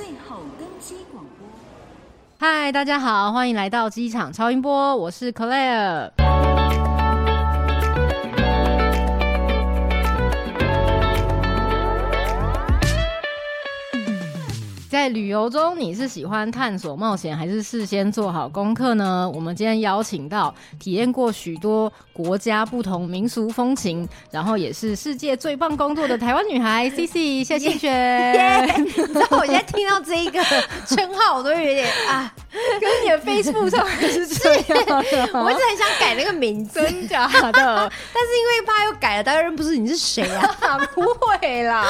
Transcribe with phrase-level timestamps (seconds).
[0.00, 1.46] 最后登机广播。
[2.38, 6.29] 嗨，大家好，欢迎来到机场超音波，我是 Claire。
[15.10, 19.30] 旅游中，你是喜欢探索冒险，还是事先做好功课呢？
[19.34, 28.68] 我们今天邀请到体验过许多国家不同民俗风情，然后也是世界最棒工作的台湾女孩 Cici 谢欣璇。
[28.82, 30.42] 你知道我现在听到这一个
[30.86, 32.32] 称号，我都有点啊，
[32.80, 34.96] 跟你的 Facebook 上 还是这样的。
[35.40, 37.52] 我一直很想改那个名字，真假的？
[37.52, 40.78] 但是因为怕又改了，大家认不出你是谁啊？
[40.94, 41.86] 不会啦，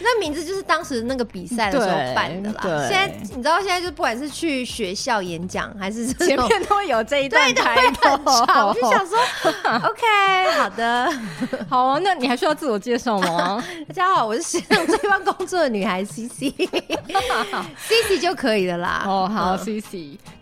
[0.00, 2.50] 那名字就是当时那个比赛的时候办的。
[2.52, 8.10] 啦，现在你知道，现在就不管是去学校演讲，还是前面都会有这一段开头，
[8.66, 9.16] 我就想说
[9.64, 11.12] ，OK，好的，
[11.68, 13.62] 好啊，那你还需要自我介绍吗？
[13.88, 19.04] 大家好，我是世界上最棒工作的女孩 Cici，Cici 就可以了啦。
[19.06, 19.56] 哦，好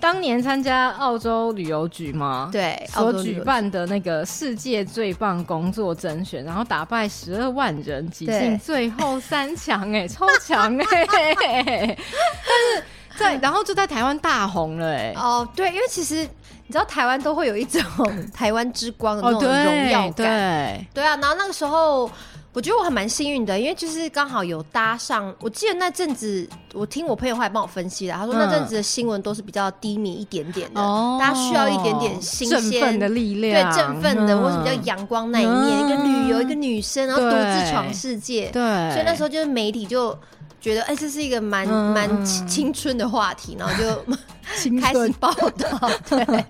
[0.01, 2.49] 当年参加澳洲旅游局吗？
[2.53, 10.87] 对，所举办的那个世界最棒工作甄选，然后打败十二万人，挤进最后三强，哎， 超强哎！
[11.07, 12.85] 但是
[13.17, 15.15] 在， 然后就在台湾大红了哎、欸。
[15.17, 17.83] 哦，对，因为其实你知道台湾都会有一种
[18.33, 20.13] 台湾之光的那种荣耀感。
[20.13, 22.11] 对，对，对啊，然后那个时候
[22.59, 25.33] 我觉得我还蛮幸运的，因为就是刚好有搭上。
[25.39, 38.51] 我记得那阵子，我听我朋友后来帮我分析了，他说那阵子的新闻都是比较低迷一点点的，嗯、大家需要一点点新鲜的力量，对，振奋的，嗯、或是比较阳光那一面，嗯、一个旅游，一个女生，然后独自闯世界。
[38.51, 38.61] 对，
[38.93, 40.19] 所以那时候就是媒体就。
[40.61, 43.87] 觉得哎、欸，这是一个蛮蛮青春的话题，然后就
[44.83, 45.89] 开始报道。
[46.11, 46.45] 对，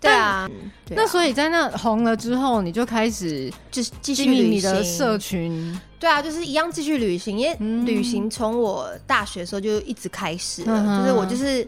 [0.00, 0.48] 对啊。
[0.90, 5.78] 那所以在那红了之后，你就开始就是继续你的社群。
[5.98, 11.66] 对啊，就是一样继续旅行，因为旅行从我大学的时候就一直开始了，就是我就是。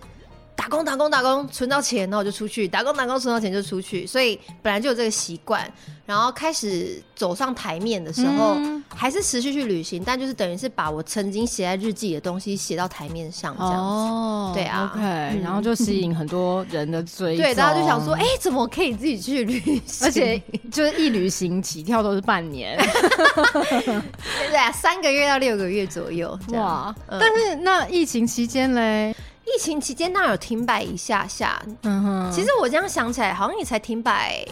[0.59, 5.73] 打工打工打工，存到钱，然后我就出去打工打工，存到钱就出去，所以本来就有这个习惯。
[6.05, 13.79] 然后开始走上台面的时候，嗯、还是持续去旅行，但就是等于是把我曾经写在日记的东西写到台面上这样子。
[13.79, 17.45] 哦，对啊，OK，、嗯、然后就吸引很多人的追踪。
[17.45, 20.09] 对，大家就想说，哎、欸，怎么可以自己去旅行？
[20.09, 20.43] 而且
[20.73, 22.77] 就是一旅行起跳都是半年，
[24.49, 26.37] 对啊，三个月到六个月左右。
[26.55, 29.15] 哇，嗯、但是那疫情期间嘞？
[29.55, 32.33] 疫情期间那有停摆一下下，嗯哼。
[32.33, 34.45] 其实我这样想起来，好像也才停摆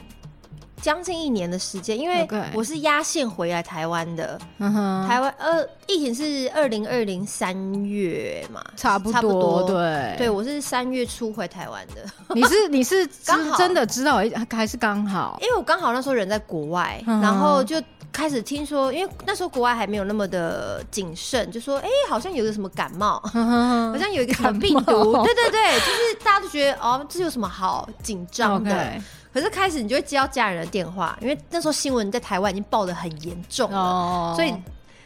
[0.81, 4.39] 将近一年的时间，因为我是压线回来台湾的。
[4.59, 9.13] 嗯哼，台湾呃，疫情是二零二零三月嘛，差不多。
[9.13, 12.05] 差不多对，对我是三月初回台湾的。
[12.35, 15.39] 你是你是 刚好真的知道还是刚好？
[15.43, 17.83] 因为我刚好那时候人在国外，然后就。
[18.17, 29.03] 开始听说，因为那时候国外还没有那么的谨慎，就说，哎、欸，好像有个什么感冒，好像有一个什么病毒，冒对对对，就是大家都觉得，哦，这有什么好紧张的？Okay.
[29.35, 34.35] 可是开始你就会接到家人的电话，因为那时候新闻在台湾已经报的很严重了，oh.
[34.35, 34.55] 所以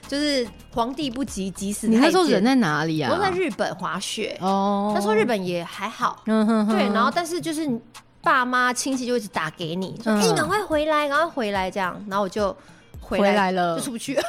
[0.06, 2.00] 就是皇帝不急急死太监。
[2.00, 3.10] 你那时候人在哪里啊？
[3.12, 4.94] 我在日本滑雪哦，oh.
[4.94, 7.68] 那时候日本也还好，对，然后但是就是
[8.22, 12.56] 爸妈亲戚就一直打给你，说，哎、赶快回来，赶快回来，这样，然后我就。
[13.18, 14.14] 回来，回来了就出不去。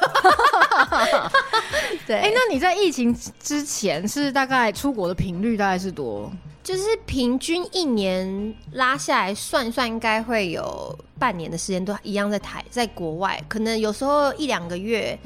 [2.07, 6.31] 对，哎、欸，那你在疫情之前是大概出国的频率大概是多？
[6.63, 15.17] 就是平均一年拉下来算一算，应该会有半年的时间都一样在台，在国外，可能有时候一两个月，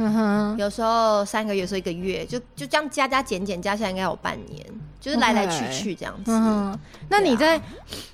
[0.58, 4.66] 有时候三个月，有时候一个月，就就这样加加减减，加起来应该有半年，
[5.02, 6.32] 就是来来去去这样子。
[6.32, 6.80] 嗯、
[7.10, 7.62] 那你在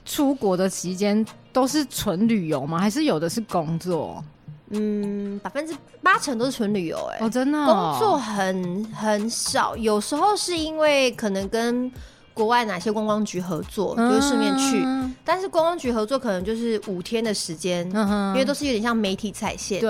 [0.03, 1.23] 出国的期间
[1.53, 2.79] 都是纯旅游吗？
[2.79, 4.23] 还是有的是工作？
[4.71, 11.91] 嗯，百分之八成都是纯旅游，哎，哦，真的，工作很很少，有时候是因为可能跟
[12.33, 14.81] 国外哪些观光局合作，嗯、就是顺便去，
[15.25, 19.89] 但是观光局合作可能就是五天的时间，嗯、因为都是有点像媒体踩线，对，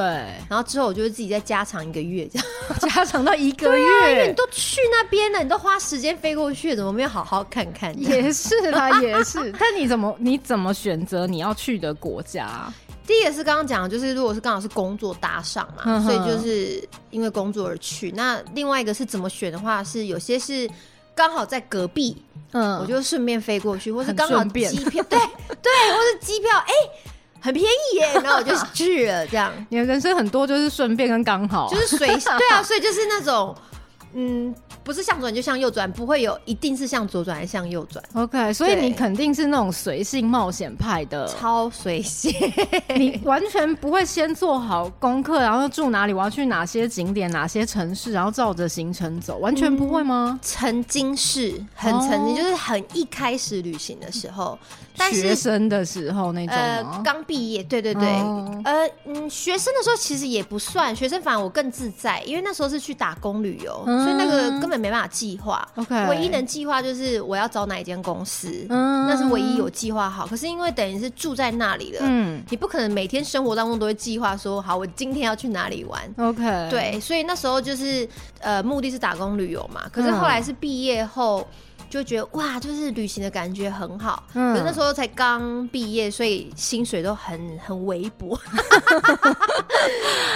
[0.49, 2.47] 然后之后我就会自己再加长一个月，这样。
[2.81, 7.93] 加长到一个月，啊、因为你都去那边了，你都花时间飞过去，怎么没有好好看看？
[8.01, 12.73] 也是啦，也是，但你怎么你怎么选择你要去的国家？
[13.07, 18.11] 第一个是刚刚讲，就是如果是刚好是工作搭上嘛，所以就是因为工作而去。
[18.11, 20.69] 那另外一个是怎么选的话，是有些是
[21.13, 22.21] 刚好在隔壁，
[22.51, 24.49] 嗯，我就顺便飞过去，或是刚好机
[24.85, 25.19] 票，对
[25.61, 27.11] 对，或是机票，哎、欸，
[27.41, 29.25] 很便宜耶， 然后我就去了。
[29.27, 33.55] 这样，你的人生很多就是顺便跟刚好，就是随对啊，所以就是那种，
[34.13, 34.53] 嗯。
[34.83, 38.03] 不是向左转就向右转，不会有一定是向左转还是向右转。
[38.15, 42.33] OK，所以你肯定是那种随性冒险派的，超随性，
[42.97, 50.31] 你完全不会先做好功课，然后住哪里，我要去哪些景点、哪些城市，然后照着行程走，完全不会吗？
[50.33, 52.37] 嗯、曾经是很曾经，oh.
[52.37, 54.57] 就是很一开始旅行的时候。
[54.97, 65.67] 但是学生的时候那种，呃，刚毕业，对对对，哦、呃，嗯，学生的时候其实也不算，学生反而我更自在，因为那时候是去打工旅游，嗯、所以那个根本没办法计划。
[65.75, 70.27] OK，唯一能计划就是我要找哪一间公司，嗯，那是唯一有计划好。
[70.27, 76.01] 可是因为等于是住在那里了，嗯，你不可能每天生活当中都会计划说，好，我今天要去哪里玩。
[76.17, 78.07] OK，对，所以那时候就是
[78.39, 79.81] 呃，目的是打工旅游嘛。
[79.91, 81.47] 可是后来是毕业后。
[81.91, 84.23] 就觉得哇，就是旅行的感觉很好。
[84.33, 88.33] 嗯，那时候才刚毕业，所以薪水都很很微薄，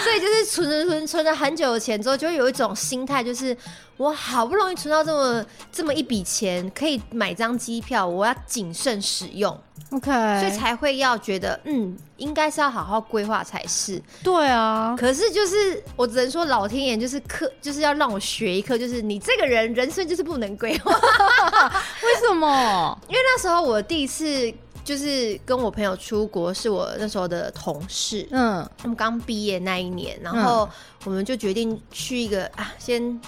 [0.04, 3.56] 所以就是存存存存了很久的钱之后，就会有一种心态，就是
[3.98, 9.58] 我好不容易存到这么这么一笔钱，可以买张机票，我要谨慎使用。
[9.92, 14.02] OK，所以才会要觉得，嗯，应该是要好好规划才是。
[14.24, 20.92] 对啊，可是就是我只能说，老天爷就是课，就是要让我学一课，就是你这个人人生就是不能规划。
[22.04, 23.00] 为什么？
[23.08, 24.52] 因为那时候我第一次
[24.84, 28.28] 就是跟我朋友出国，是我那时候的同事。
[28.32, 30.68] 嗯，他们刚毕业那一年，然后
[31.04, 33.22] 我们就决定去一个啊，先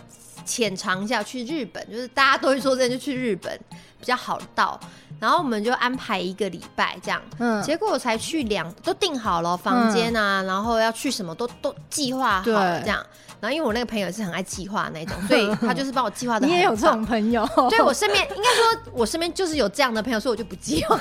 [0.47, 3.59] 浅尝一下去日本，就是大家都会说这就去日本
[3.99, 4.79] 比较好到。
[5.19, 13.03] 然后我们就安排一个礼拜这样，嗯，结果我才去两都订好了房间啊，嗯、然后要去什么都都计划好了这样。
[13.39, 16.45] 然后因为我那个朋友是很爱计划那种， 所以他就是帮我计划的。
[16.45, 17.47] 你也有这种朋友？
[17.69, 20.95] 对，我身边应该说，我身边就是有这样的朋友，所以我就不计划。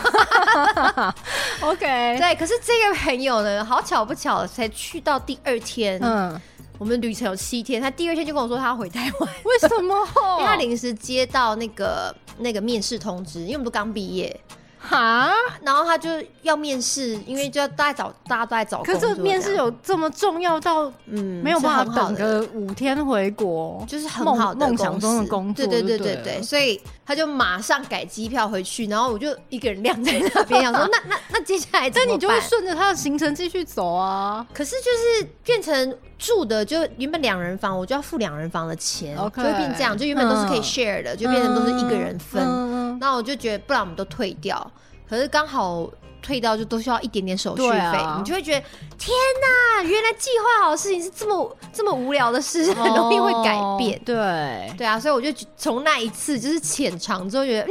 [1.61, 2.35] OK，对。
[2.37, 6.39] 可是这个朋友呢，好巧不巧，才去到第二天，嗯，
[6.79, 9.31] 我们旅程有七天，他第二天就跟我说他要回台湾。
[9.45, 9.95] 为什么？
[10.39, 12.15] 因为他临时接到那个。
[12.39, 14.39] 那个面试通知，因为我们都刚毕业，
[14.79, 15.33] 哈，
[15.63, 16.09] 然后他就
[16.43, 18.83] 要面试，因为就要大家找，大家都在找。
[18.83, 34.47] 可是面试有这么重要到，嗯，没有办法等个五天回国，就是很好的梦想中的工作，对对对对对，所以他就马上改机票回去，然后我就一个人晾在那边，想说 那那那接下来，但你就会顺着他的行程继续走啊。
[34.53, 35.97] 可是就是变成。
[36.19, 42.43] 住的就原本两人房，我就要付两人房的钱.就会变这样，就原本都是可以 share 的，嗯、就变成都是一个人分。
[43.15, 44.71] 我就觉得，不然我们都退掉。
[45.09, 45.89] 可是刚好
[46.21, 48.61] 退掉，就都需要一点点手续费，啊、你就会觉得
[48.99, 54.01] 天哪，原来计划好的事情是这么这么无聊的事，很容易会改变。
[54.05, 57.71] 对、哦、对啊，所以我就从那一次就是浅尝之后，觉得嗯，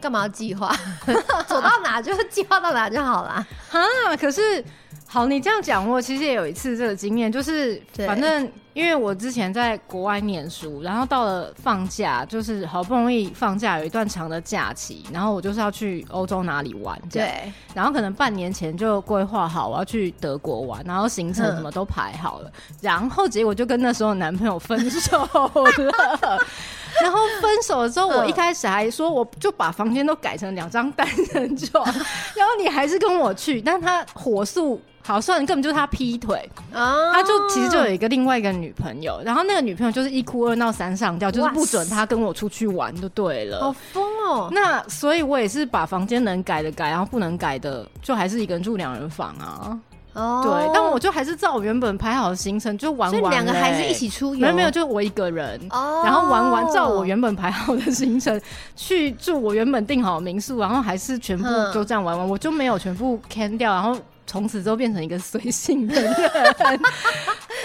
[0.00, 0.74] 干嘛要计划？
[1.48, 3.46] 走到哪就计划到哪就好了。
[3.70, 4.64] 啊，可是。
[5.10, 8.46] 好，你这样讲，我其实也有一次这个经验，就是反正
[8.78, 25.50] 因为我之前在国外念书，然后到了放假，就是好不容易放假有一段长的假期，然后我就是要去欧洲哪里玩，对，然后可能半年前就规划好我要去德国玩，然后行程什么都排好了，然后结果就跟那时候男朋友分手了。
[27.02, 44.48] 然后分手了之后，我一开始还说，我就把房间都改成两张单人床，然后你还是跟我去，但他火速好算，根本就是他劈腿，他就其实就有一个另外一个女朋友，然后那个女朋友就是一哭二闹三上吊，就是不准他跟我出去玩就对了，好疯哦。
[44.52, 49.78] 那所以我也是把房间能改的改，然后不能改的就还是一个人住两人房啊。
[50.14, 54.40] 哦，对，但我就还是照我原本排好的行程就玩完，所以两个孩子一起出游？
[54.40, 55.60] 没有没有，就我一个人。
[55.70, 58.40] 哦，然后玩完照我原本排好的行程
[58.74, 63.96] 去住我原本订好的民宿，然后还是全部就这样玩完，我就没有全部 can 掉，然后
[64.28, 66.14] 从此之后变成一个随性的人。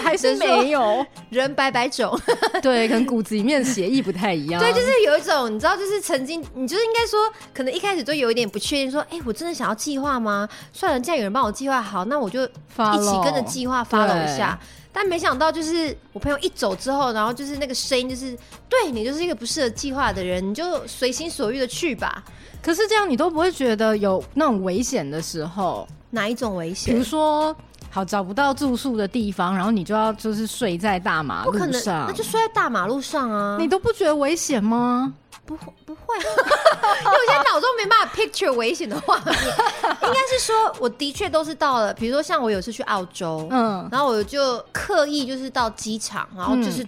[0.02, 2.18] 还是没有人百百种，
[2.60, 4.60] 对，可能骨子里面的协议不太一样。
[4.60, 10.46] 对，就是有一种，你知道，就是曾经，你就是应该说，可能一开始就有一点不确定，说，哎、欸，我真的想要计划吗？
[10.72, 14.58] 算了，既然有人帮我计划好，那我就一起跟着计划 follow 一下。
[14.94, 18.34] 对但没想到，就是我朋友一走之后，然后就是那个声音，就是
[18.68, 22.22] 对你就是一个不适合计划的人，你就随心所欲的去吧。
[22.62, 25.86] 可是这样，你都不会觉得有那种危险的时候？
[26.10, 26.94] 哪一种危险？
[26.94, 27.54] 比如说。
[27.90, 33.56] 好，找不到住宿的地方，然后你就要就是睡在大马路上，不可能，那就睡在大马路上啊！
[33.56, 35.14] 你都不觉得危险吗？
[35.46, 39.34] 不，不会， 因为我现在脑中没办法 picture 危险的画面。
[39.34, 46.86] 应该是说，我的确都是到了，比如说像我有次去澳洲，嗯，然后我就刻意就是到机场，然后就是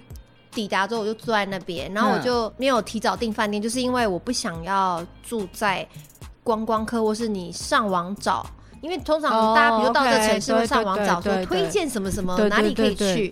[0.53, 5.87] 抵达之后我就坐在那边，然后我就没有提早订饭店，就是因为我不想要住在
[6.43, 8.47] 观光客或是你上网找。
[8.83, 13.29] 因为通常大家比如到这城市会上网找说推荐什么什么哪里可以去，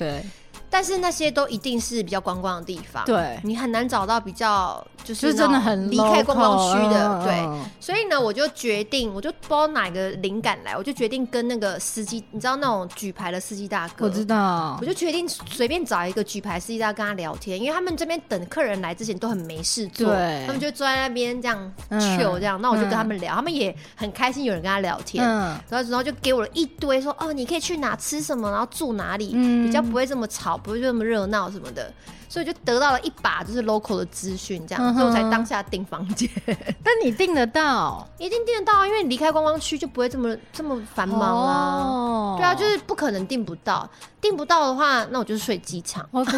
[0.74, 7.70] 但是那些都一定是比较观光的地方，对，你很难找到比较就是真的很离开观光区的，嗯、对。
[7.78, 31.92] 所以呢，我就决定，我就不知道哪个灵感来，我就决定跟那个司机，你知道那种举牌的司机大哥，我知道，我就决定随便找一个举牌司机大哥跟他聊天，因为他们这边等客人来之前都很没事做，对，他们就坐在那边这样 chill 这样，那、嗯、我就跟他们聊，嗯、他们也很开心有人跟他聊天，嗯、然后然后就给我了一堆说，哦，你可以去哪吃什么，然后住哪里，嗯、比较不会这么吵，不会这么热闹什么的。
[32.26, 36.28] 所以就得到了一把就是 local 的资讯，这样，所以我才当下订房间。
[36.82, 42.32] 但你订得到，一定订得到，因为你离开观光区就不会这么这么繁忙啊。
[42.32, 42.36] Oh.
[42.36, 43.88] 对啊，就是不可能订不到，
[44.20, 46.04] 订不到的话，那我就睡机场。
[46.10, 46.32] OK，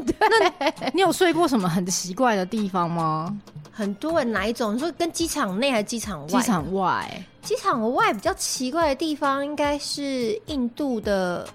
[0.04, 3.34] 对那你有睡过什么很奇怪的地方吗？
[3.72, 4.74] 很多人哪一种？
[4.74, 6.26] 你说跟机场内还是机场外？
[6.26, 11.48] 机场外，机场外比较奇怪的地方应该是印度的。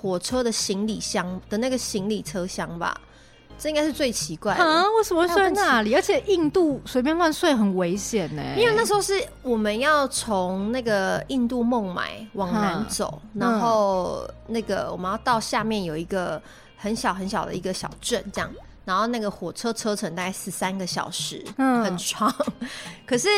[0.00, 2.98] 火车的行李箱的那个行李车厢吧，
[3.58, 4.84] 这应该是最奇怪的啊！
[4.96, 5.92] 为什么会睡那里？
[5.94, 8.42] 而且印度随便乱睡很危险呢。
[8.56, 16.40] 因为那时候是我们要从那个印度孟买往南走，嗯、然后那个我们要到下面有一个
[16.76, 18.48] 很小很小的一个小镇，这样。
[18.88, 22.34] 然后那个火车车程大概十三个小时，嗯，很长。
[23.06, 23.28] 可是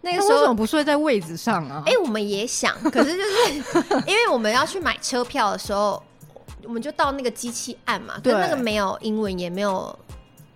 [0.00, 1.82] 那个时候为什么不睡在位子上啊？
[1.84, 6.00] 哎、欸，我们也想， 可是就是因为我们要去买车票的时候，
[6.62, 9.98] 我们就到那个机器按嘛，对，那个没有英文，也没有。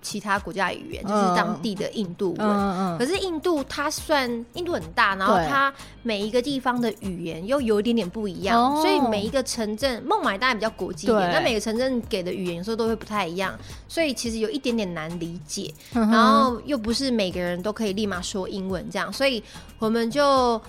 [0.06, 13.58] 其他国家语言就是当地的印度文，嗯嗯、可是印度它算印度很大，然后它每一个地方的语言又有一点点不一样，所以每一个城镇，孟买当然比较国际一点，但每个城镇给的语言有时候都会不太一样，
[13.88, 19.42] 所以其实有一点点难理解，嗯、然后又不是每个人都可以立马说英文这样，所以
[19.80, 20.60] 我们就。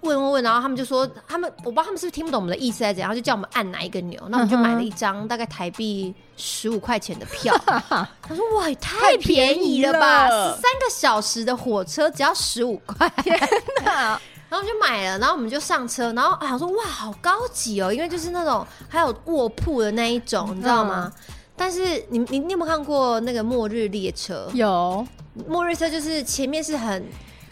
[0.00, 7.54] 问问问，然后他们就说，他们我不知道他们是不是听不懂我们的意思还是怎样，就叫我们按哪一个钮， 那我们就买了一张大概台币十五块钱的票。
[7.66, 10.28] 他说：“哇，也太便宜了吧！
[10.28, 13.38] 三个小时的火车只要十五块，天
[13.84, 21.12] 哪！” 然后我们就买了，然后我们就上车，然后啊，我说：“哇，好高级哦，因为就是那种还有卧铺的那一种，你知道吗？”
[21.56, 24.48] 但是你你你有没有看过那个末日列车？
[24.52, 25.06] 有，
[25.48, 27.04] 末日车就是前面是很。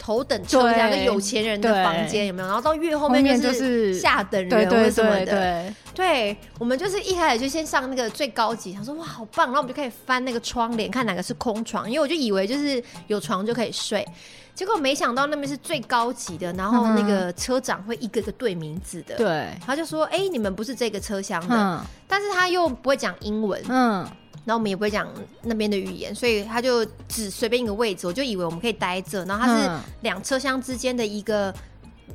[0.05, 2.47] 头等车两个有钱人的房间有没有？
[2.47, 5.25] 然后到越后面就是下等人或什么的。
[5.25, 14.07] 对，对，对，对，对，我们就是一开始就先上那个最高级，想说哇好棒，然后我们就开始翻那个窗帘，看哪个是空床，因为我就以为就是有床就可以睡，
[14.55, 24.07] 结果没想到那边是最高级的，然后那个车长会一个个对名字的，对，他就说哎、欸、你们不是这个车厢的，嗯、但是他又不会讲英文，嗯。
[24.45, 25.09] 然后我们也不会讲
[25.43, 29.25] 那边的语言，所以他就只随便一个位置，我就以为我们可以待这。
[29.25, 29.71] 然后它是
[30.03, 31.53] 两车厢之间的一个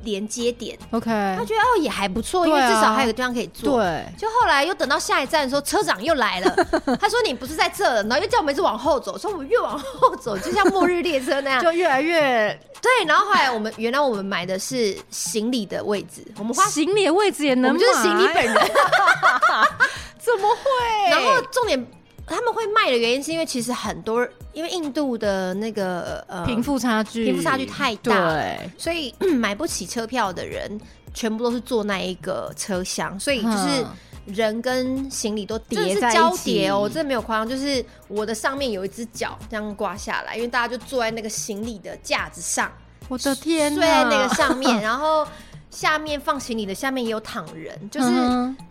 [0.04, 1.10] 连接点，OK。
[1.10, 3.78] 他觉得哦也还不错，因为至少还有个地方可以坐。
[3.82, 4.04] 对。
[4.16, 6.56] 就后来又等到下一站的时候，车长又来了，
[7.00, 13.04] 他说你不是在这了，然后又叫我们一直往后走，所以我们越往后走，就像末日列车那样， 就越来越对。
[13.06, 18.54] 然后后来我们原来我们买的是行李的位置，我们花行李的位置也能买，我们就是行李本人，
[20.18, 21.10] 怎么会？
[21.10, 21.84] 然后重点。
[22.36, 30.80] 他们会卖的原因是因为其实很多，因为印度的那个呃贫富差距，贫富差距太大，对，所以 买不起车票的人
[31.12, 33.84] 全部都是坐那一个车厢，所以就是
[34.26, 42.70] 人跟行李都叠在交叠哦，真的没有夸张，就是我的上面有一只脚这样挂下来，因为大家就坐在那个行李的架子上，
[43.08, 45.26] 我的天，睡在那个上面，然后。
[45.70, 48.08] 下面放行李的下面也有躺人，就是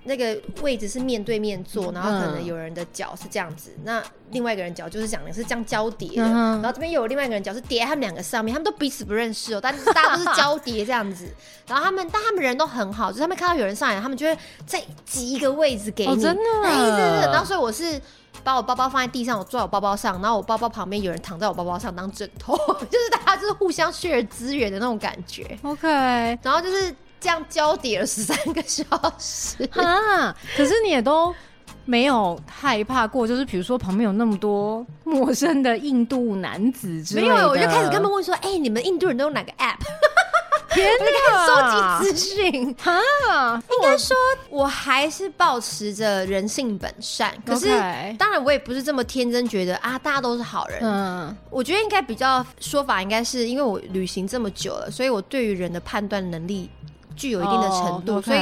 [0.04, 11.26] 那个位置是面对面坐，然后可能有人的脚是这样子，那另外一个人脚就是讲的是这样交叠的，然后这边又有另外一个人脚是叠在他们两个上面，他们都彼此不认识哦，但是大家都是交叠这样子，
[11.68, 18.00] 然后他们但他们人都很好，就是他们看到有人上来，他们就会再挤一个位置给你，真的，对对对，然后所以我是。
[18.44, 22.56] 把我包包放在地上，我坐在我包包上，然后我包包旁边有人躺在我包包上当枕头，
[22.90, 25.58] 就是大家就是互相 share 资源的那种感觉。
[25.64, 25.88] OK，
[26.42, 28.84] 然后就是这样交叠了十三个小
[29.18, 30.36] 时啊！
[30.56, 31.34] 可是你也都
[31.86, 39.78] 没有害怕过，就是比如说旁边有那么多陌生的印度男子之类的，没有，我就开始跟他们问说：“哎、欸，你们印度人都用哪个 app？”
[40.72, 42.00] 天哪！
[42.00, 43.62] 收集资讯啊！
[43.72, 44.16] 应该说，
[44.50, 47.34] 我还是保持着人性本善。
[47.46, 47.68] 可是，
[48.18, 50.80] 当然，我也不是这么天真，觉得啊，大家都是好人。
[50.82, 56.70] 嗯，我觉得应该比较说法，应该是因为我旅行这么久了，所以我对于人的判断能力
[57.16, 58.40] 具有一定的程度，所以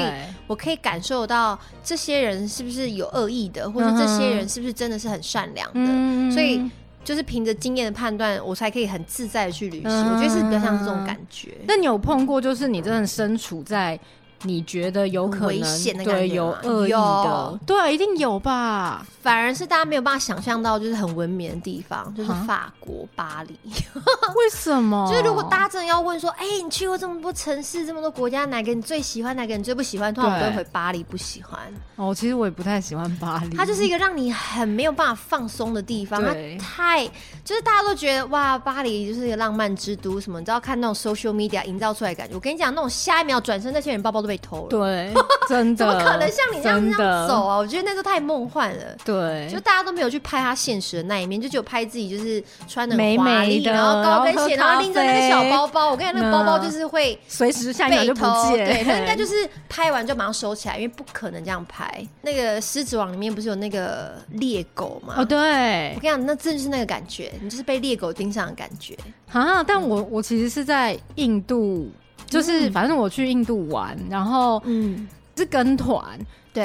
[0.47, 6.33] 我可以感受到这些人是不是有恶意的，或者这些人是不是真的是很善良的。
[6.33, 6.69] 所以。
[7.07, 9.89] 就是凭着经验的判断，我才可以很自在的去旅行。
[9.89, 11.53] 嗯、我觉得是比较像这种感觉。
[11.65, 13.97] 那你有碰过，就是你真的身处在
[14.43, 15.59] 你觉得有可能
[16.03, 19.05] 对有恶意的有，对，一定有吧？
[19.21, 23.57] 反而是大家没有办法想象到，就是很文明的地方，就是法国巴黎。
[23.93, 25.09] 为什么？
[25.11, 30.13] 就是如果大家真的要问说，哎、欸，你去过这么多城市，这么多国家，哪个你最喜欢，哪个你最不喜欢？
[30.13, 31.59] 通常我都会回巴黎不喜欢。
[31.95, 33.57] 哦，其实我也不太喜欢巴黎。
[33.57, 37.05] 它就是一个让你很没有办法放松的地方，它太
[37.43, 40.39] 就是大家都觉得哇，巴黎就是一个浪漫之都什么？
[40.39, 42.35] 你知道看那种 social media 营造出来的感觉。
[42.35, 44.67] 我跟你讲，那种下一秒转身那些人包包都被偷了。
[44.69, 45.13] 对，
[45.49, 45.77] 真的。
[45.77, 47.57] 怎么可能像你这样这样走啊？
[47.57, 48.83] 我觉得那时候太梦幻了。
[49.05, 55.89] 对，就大家都没有去拍他现实的那一面，就只有拍自己就是穿的美美的，然后高跟鞋，然后拎着那个小包包。
[55.91, 58.65] 我跟你讲，那个包包就是会随时下一秒就不见。
[58.65, 62.05] 对，他应该 就是拍完就马上收起来，因为不可能这样拍。
[62.21, 65.15] 那个狮子王里面不是有那个猎狗吗？
[65.17, 68.97] 哦，对，我跟你讲，那真的是那个感觉，你就是被猎狗盯上的感觉
[69.31, 69.63] 啊！
[69.63, 71.89] 但我我其实是在印度，
[72.27, 76.03] 就是反正我去印度玩，然后嗯，是跟团。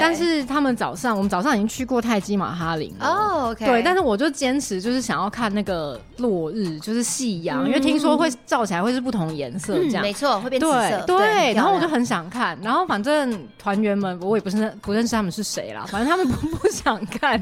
[0.00, 3.06] 但是他们早上，我们早上已经去过泰姬玛哈林了。
[3.06, 3.54] 哦。
[3.58, 10.00] 对，但是我就坚持就是想要看那个落日，就是夕阳，因为听说会照起来会是不同颜色，这样。
[10.00, 11.04] 没错，会变紫色。
[11.06, 17.32] 对，然后我就很想看，然后反正团员们我也不是不认识他们是谁啦，反正他们不 不想看，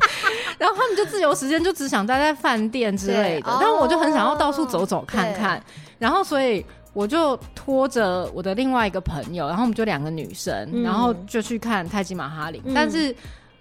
[0.59, 5.63] 然后他们就自由时间就只想待在饭店之类的，但我就很想要到处走走看看，
[6.01, 6.67] 然后所以。
[7.01, 12.61] 我就拖着我的另外一个朋友，然后我们就两个女生，嗯、然后就去看泰姬玛哈陵。
[12.67, 13.11] 嗯、但是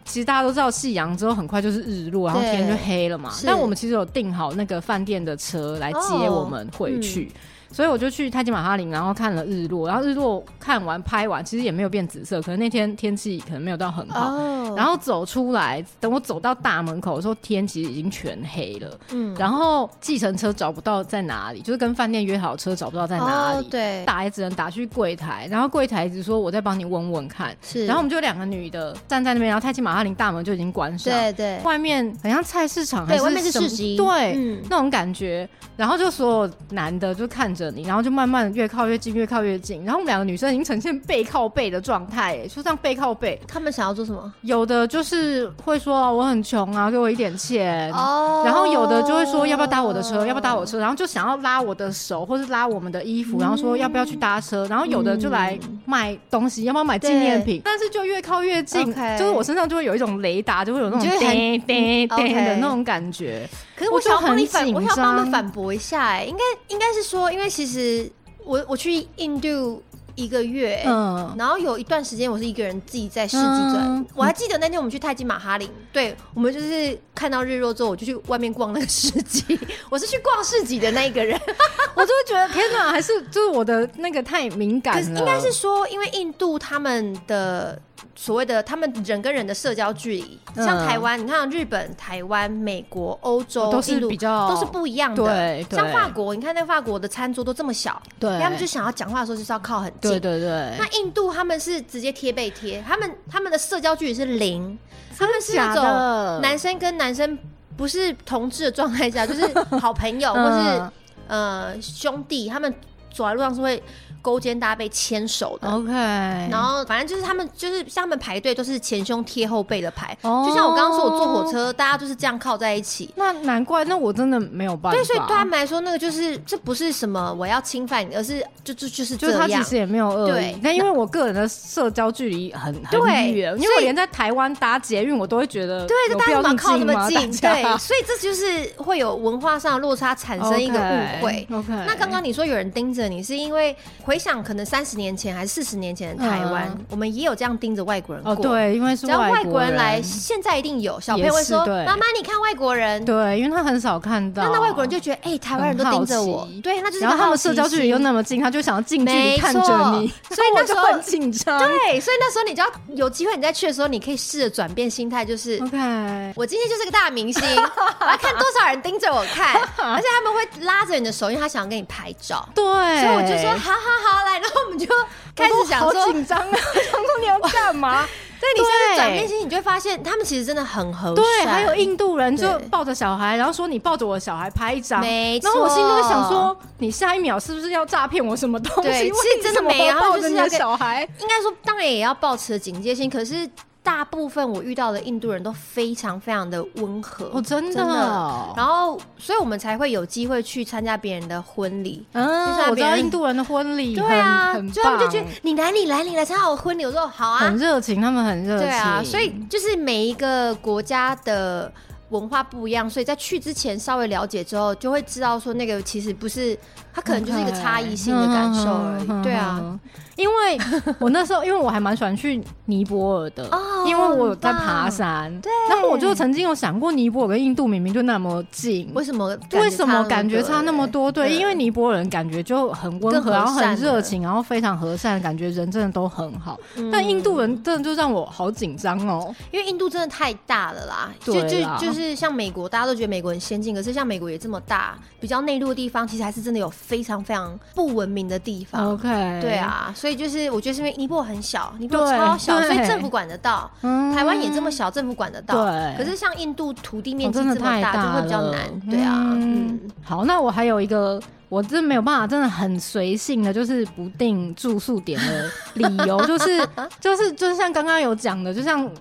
[0.03, 3.31] 其实大家都知道，夕阳之后很快就是日落，然后天就黑了嘛。
[3.45, 7.27] 但我们其实有订好那个饭店的车来接我们回去。
[7.27, 7.39] 哦嗯
[7.71, 14.35] 所以我就去泰姬玛哈林，然后看了日落，然后日落看完拍完，其实也没有变紫色，可能那天天气可能没有到很好。
[14.35, 14.77] Oh.
[14.77, 18.99] 然后走出来，等我走到大门口的时候，天其实已经全黑了。
[19.11, 23.57] 嗯，然后计程车找不到在哪里，就是跟饭店约好车找不到在哪里。
[23.57, 27.55] Oh, 对，打也只能打去柜台，然后柜台一直说我再帮你问问看。
[27.61, 31.13] 是，然后我们就两个女的站在那边，然后泰姬玛哈林大门就已经关上。
[31.13, 33.97] 对对，外面很像菜市场还是，对，外面是市集。
[33.97, 35.47] 对，嗯，那种感觉。
[35.75, 39.83] 然后就所有男的就看着你，然后就慢慢越靠越近，越靠越近。
[39.83, 43.39] 然后我们两个女生已经呈现背靠背的状态，就这样背靠背。
[43.47, 44.33] 他们想要做什么？
[44.41, 47.91] 有的就是会说我很穷啊，给我一点钱。
[47.91, 48.43] 哦。
[48.45, 54.65] 然后有的就会说要不要搭我的车，要不要搭我车，然后就想要拉我的手，或是拉我们的衣服，然后说要不要去搭车。
[54.67, 57.61] 然后有的就来卖东西，要不要买纪念品？
[57.65, 58.85] 但是就越靠越近，
[59.17, 63.47] 就是我身上就会有一种雷达，就会有那种叮叮叮的那种感觉。
[63.79, 68.11] 可是我想帮你反，我想帮他们反驳一下，哎，应该应该是说，因为其实
[68.43, 69.81] 我我去印度
[70.15, 79.57] 一个月，嗯，然后有一段时间我是一个人自己在市集转，嗯、我还记得那天我们去泰姬马哈林，对，我们就是看到日落之后，我就去外面逛那个市集，
[79.89, 81.39] 我是去逛市集的那一个人，
[81.95, 87.81] 我就会觉得天哪，还是就是我的那个太敏感了，应该是说，因为印度他们的。
[88.15, 95.23] 所谓的他们人跟人的社交距离，像台湾，你看日本、台湾、美国、欧洲都是比较都是不一样的。
[95.23, 100.11] 对，像法国，你看那法国的餐桌都这么小，对，他们就想要讲话的时候就是要靠很近。
[100.11, 100.49] 对对对。
[100.77, 104.77] 那印度他们是直接贴背贴，他们他们的社交距离是零，
[105.17, 107.37] 他们是那种男生跟男生
[107.77, 109.47] 不是同志的状态下，就是
[109.79, 110.91] 好朋友 或是
[111.27, 112.73] 呃兄弟，他们
[113.13, 113.81] 走在路上是会。
[114.21, 123.13] 勾肩搭背牵手的，OK，然后反正就是他们就是像他们排队都是前胸贴后背的排，oh, 就像我刚刚说，我坐火车，大家就是这样靠在一起。
[123.15, 124.97] 那难怪，那我真的没有办法。
[124.97, 129.15] 对，所以对他们来说，那个就是这不是什么我要侵犯你，而是就就就是。
[129.15, 130.31] 就他其实也没有恶意。
[130.31, 132.99] 对，但因为我个人的社交距离很很
[133.33, 137.31] 远，因为我连在台湾搭捷运，我都会觉得对，大家怎么靠那么近？
[137.37, 141.47] 对，所以这就是会有文化上的落差，产生一个误会。
[141.51, 143.75] OK，那刚刚你说有人盯着你，是因为。
[144.09, 148.33] 回想可能三十年前还是四十年前的台湾，嗯、我们也有这样盯着外国人过。
[148.33, 154.41] 哦，对，因为是外国人，只要外国人来，现在一定有小朋友会说：“妈妈，你看外国人。”对，因为他很少看到。
[154.41, 159.61] 那那外国人就觉得：“哎、欸，台湾人都盯着我。”对，那就是然后他们社交距离又那么近，他就想要近距离看着
[159.99, 161.59] 你，所以 那时候很紧张。
[161.59, 174.79] 对，所以那时候你就要有机会，你再去的时候，你可以试着转变心态，就是：“OK，我今天就是个大明星，我要看多少人盯着我看， 而且他们会拉着你的手，因为他想要跟你拍照。”对，所以我就说：“好好好，来。”然后我们。
[174.79, 174.87] 就
[175.35, 176.51] 开始想说，好紧张啊！
[176.55, 178.07] 想说你要干嘛？
[178.39, 181.15] 对，你现在转变心，你就会发现他们其实真的很和善。
[181.15, 185.01] 对，还有印度人就抱着小孩，然后说你抱着我的小孩拍一张。
[185.01, 185.49] 没错。
[185.49, 188.89] 然后我心里就会想说，你下一秒是不是要诈骗我什么东西？
[188.89, 189.99] 对，其实真的没有。
[189.99, 193.49] 抱着你的小孩，应该说当然也要保持警戒心，可是。
[193.89, 198.53] 大部分我遇到的印度人都非常非常的温和哦，真的，真的。
[198.55, 202.05] 然后，所以我们才会有机会去参加别人的婚礼。
[202.11, 202.23] 嗯，
[202.69, 208.67] 我知道印度人的婚礼，对啊，很就他们就觉得你来，你来，你来参加我婚礼，我说好啊，很热情，他们很热情。
[208.67, 211.73] 对啊，所以就是每一个国家的
[212.09, 216.57] 文化不一样，所以在去之前稍微了解之后，就会知道说那个其实不是，
[216.93, 219.07] 它可能就是一个差异性的感受而已。
[219.23, 219.79] 对啊。
[220.15, 220.59] 因为
[220.99, 225.31] 我那时候，因为我还蛮喜欢去尼泊尔的，哦、因为我有在爬山。
[225.39, 231.09] 对，然后我就曾经有想过，尼泊尔跟印度明明就那么近，为什么为什么感觉差那么多？
[231.09, 236.59] 对，因为尼泊尔人感觉就很温和，然后很热情，然后非常和善，感觉人真的都很好。
[236.75, 248.93] 嗯、但印度人真的就让我好紧张哦，因为印度真的太大了啦，对啦，就就就是像美国，大家都觉得美国很先进，可是像美国也这么大，比较内陆的地方，其实还是真的有非常非常不文明的地方。
[248.93, 249.07] OK，
[249.41, 250.19] 对啊，所以。
[250.19, 253.71] 就是，我觉得是因为尼泊尔很小，尼泊尔超小，所以政府管得到。
[253.83, 255.63] 嗯、台湾也这么小，政府管得到。
[255.63, 255.95] 对。
[255.97, 258.79] 可是像印度土地面积这么大，就会比较难。
[258.89, 259.15] 对啊。
[259.15, 259.79] 嗯。
[260.03, 266.67] 好，那我还有一个，我真没有办法，真的很随性的，就是不定住宿点的理由，就是
[266.99, 268.91] 就是就是像刚刚有讲的，就像。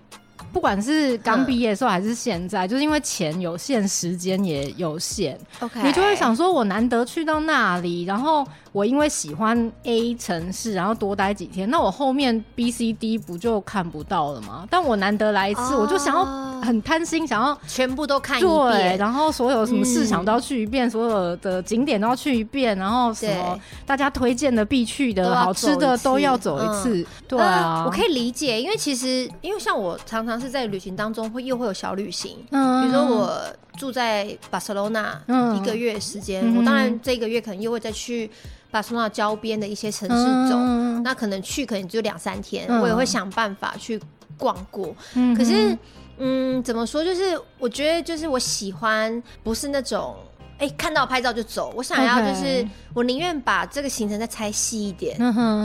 [0.52, 5.38] 不管是刚毕业的时候还是现在，嗯、就是因为钱有限，时间也有限。
[5.61, 14.66] OK，你就会想说，我难得去到那里，然后我因为喜欢 A 城市，然后多待几天，那我后面 B、C、D 不就看不到了吗？
[14.68, 16.24] 但我难得来一次，哦、我就想要
[16.61, 26.98] 很贪心，想要全部都看一遍，对，然后所有什么市场都要去一遍，嗯、所有的景点都要去一遍，然后什么大家推荐的必去的好吃的都要走一次。
[26.98, 30.48] 嗯、对啊、呃，我可以理解，因为其实因为像我常常是。
[30.48, 33.38] 在旅行当中会又会有小旅行，嗯，比如说我
[33.76, 35.20] 住在巴塞罗那
[35.54, 38.31] 一个月时间，嗯、我当然这个月可能又会再去
[38.70, 44.00] 巴塞罗那郊边的一些城市走，嗯、那可能去可能就两三天，嗯、我也会想办法去
[44.37, 44.94] 逛过。
[45.14, 45.76] 嗯、可是，
[46.18, 47.04] 嗯，怎么说？
[47.04, 50.16] 就是我觉得，就是我喜欢不是那种。
[50.61, 51.72] 哎、欸，看到拍照就走。
[51.76, 55.16] 我想要就是，我宁愿把这个行程再拆细一点.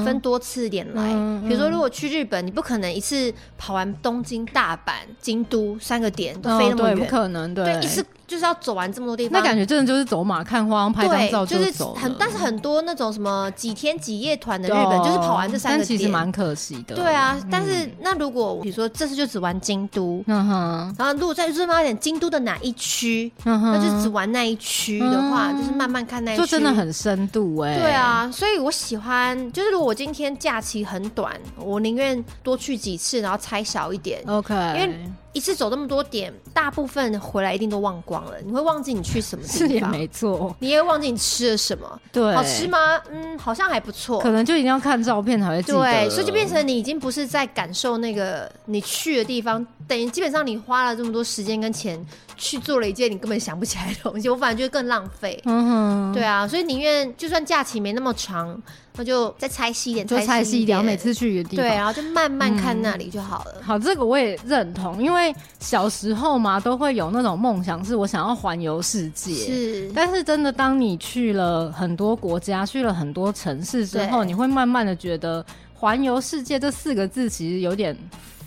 [0.05, 1.01] 分多次点来。
[1.47, 7.51] 比如说，如果去日本，你不可能一次跑完东京、大阪、京都三个点都飞那么远，哦、不可能。
[7.55, 9.39] 对，对，一次就是要走完这么多地方。
[9.39, 16.95] 那感觉真的就是走马看花，拍张照就是很，但是很多那种什么几天几夜团的日本，哦、就是跑完这三个点，其实蛮可惜的。
[16.95, 24.99] 对啊，嗯、但是那如果比如说这次就只玩京都，嗯哼，然后如果再热闹一点，京都的哪一区，嗯哼，那就只玩那一区。
[24.99, 27.79] 的话，嗯、就是慢慢看那，就真的很深度哎、欸。
[27.79, 34.23] 对啊，所以我喜欢，就是如果我今天假期很短，我宁愿多去几次，然后拆小一点。
[34.27, 38.39] OK，因为一次走那么多点，大部分回来一定都忘光了。
[38.45, 39.67] 你会忘记你去什么地方？
[39.67, 40.55] 是也没错。
[40.59, 41.99] 你也会忘记你吃了什么？
[42.11, 42.97] 对，好吃吗？
[43.11, 44.19] 嗯，好像还不错。
[44.19, 45.77] 可能就一定要看照片才会记得。
[45.79, 52.03] 对，所以就变成你已经不是在感受那个你去的地方，等于基本上你花了这么多时间跟钱。
[52.35, 55.39] 去做了一件你根本想不起来的东西，我反而觉得更浪费。
[55.45, 58.59] 嗯哼，对啊，所以宁愿就算假期没那么长，
[58.95, 60.83] 那就再拆细一点，就拆细一点。
[60.83, 63.55] 每次去一个地方，对，然后就慢慢看那里就好了。
[63.57, 69.33] 嗯、好，这个我也认同，因为小时候嘛，都会有那种梦想，是我想要环游世界。
[69.33, 77.97] 是，但是真的，当你去了很多国家，去了很多城市之后，你会慢慢的觉得“环游世界”这四个字其实有点。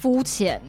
[0.00, 0.60] 肤浅，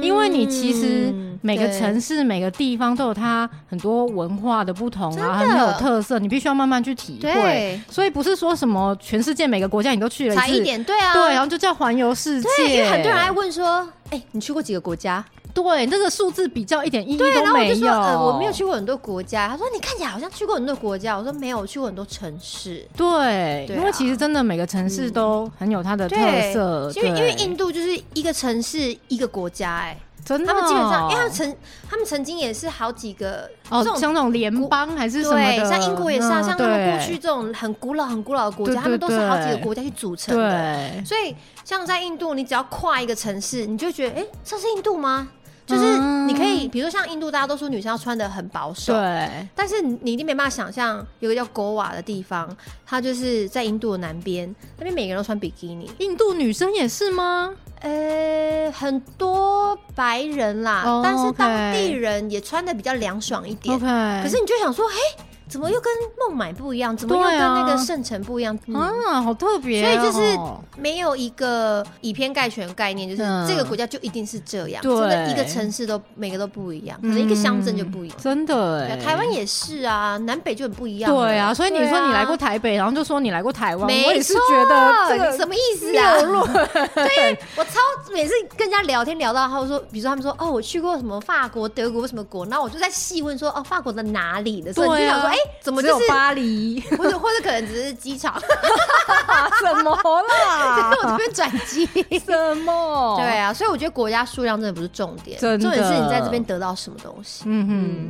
[0.00, 7.80] 因为你其实每个城市、每个地方都有它很多文化的不同啊，的很有特色，你必须要慢慢去体会。
[7.88, 12.48] 所以不是说什么全世界每个国家你都去了才一点，对啊，对，然后就叫环游世界。
[12.68, 15.24] 因为很多人爱问说，哎、欸，你去过几个国家？
[15.54, 17.42] 对，那个数字比较一点意义都没有。
[17.42, 19.48] 然后我就说，呃，我没有去过很多国家。
[19.48, 21.16] 他说，你看起来好像去过很多国家。
[21.16, 22.86] 我说没有，我去过很多城市。
[22.96, 26.16] 对，因为其实真的每个城市都很有它的特
[26.52, 26.90] 色。
[26.96, 30.46] 因为因为印度就是一个城市一个国家，哎，真的。
[30.46, 31.56] 他们基本上，因为他们曾
[31.88, 40.50] 他们曾经也是好几个哦，像那种联邦还是什么的，对，像英国也是啊，像他们过去这种很古老很古老的国家，他们都是好几个国家去组成的。
[40.50, 41.34] 对，所以
[41.64, 45.28] 像在印度，你只要跨一个城市，你就觉得，哎，这是印度吗？
[45.72, 49.48] 就是你可以，比如说像印度，大家都说女生要穿的很保守，对。
[49.54, 52.54] 但是你一定没办法想象，有个叫狗瓦的地方，
[52.84, 55.90] 它就是在印度的南边，那边每个人都穿比基尼。
[55.98, 57.50] 印度女生也是吗？
[57.80, 63.74] 呃，很多白人啦，但是当地人也穿的比较凉爽一点。
[63.74, 63.86] OK。
[64.22, 65.24] 可是你就想说，嘿。
[65.52, 66.96] 怎么又跟孟买不一样？
[66.96, 68.56] 怎么又跟那个圣城不一样？
[68.72, 69.84] 啊，嗯、啊好特别、哦！
[69.84, 70.38] 所以就是
[70.78, 74.82] 没有一个以偏概全的概念，就是这个国家就一定是这样。
[74.82, 78.16] 真的一个城市都每个都不一样，可能一个乡镇就不一样。
[78.18, 81.14] 真的哎，台湾也是啊，南北就很不一样。
[81.14, 86.14] 对啊，所以你说你来过台北，然后就说你来过台湾，没我也是觉得这个什么意思啊？
[86.94, 87.78] 对，我超
[88.10, 94.72] 每次跟人家聊天聊到，他说，比如说他们说哦，我去过什么法国、德国什么国，然后我就在细问说哦，法国的哪里的？
[94.72, 96.80] 所以你就想说哎，怎么就是巴黎？
[96.98, 98.34] 或者或者可能只是机场？
[99.60, 100.90] 什么啦？
[101.02, 101.86] 我这边转机？
[102.24, 103.16] 什么？
[103.18, 107.44] 对啊，所以我觉得国家数量真的不是重点，重点是你在这边得到什么东西。
[107.46, 107.66] 嗯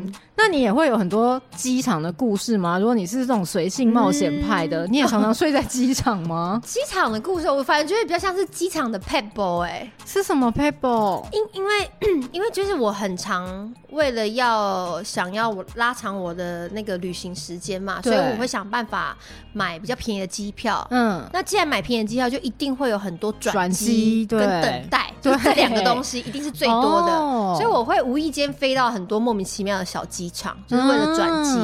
[0.09, 2.79] 哼，那你也会有很多机场的故事吗？
[2.79, 6.61] 如果你是这种随性冒险派的，你也常常睡在机场吗？
[6.65, 11.25] 机场的故事，我反正觉得比较像是机场的 pebble 哎，是什么 pebble？
[11.33, 11.91] 因因为
[12.33, 19.15] 因为就是我很常为了要想要我拉长我的那个旅行时间嘛，所以我会想办法
[19.53, 20.85] 买比较便宜的机票。
[20.91, 27.17] 嗯，那既然买便宜的机票，就一定会有很多转机跟等待，就这两个东西一定是最多的，
[27.57, 31.61] 所以我会无意间飞到很多莫名其妙的小机场，就是为了转机。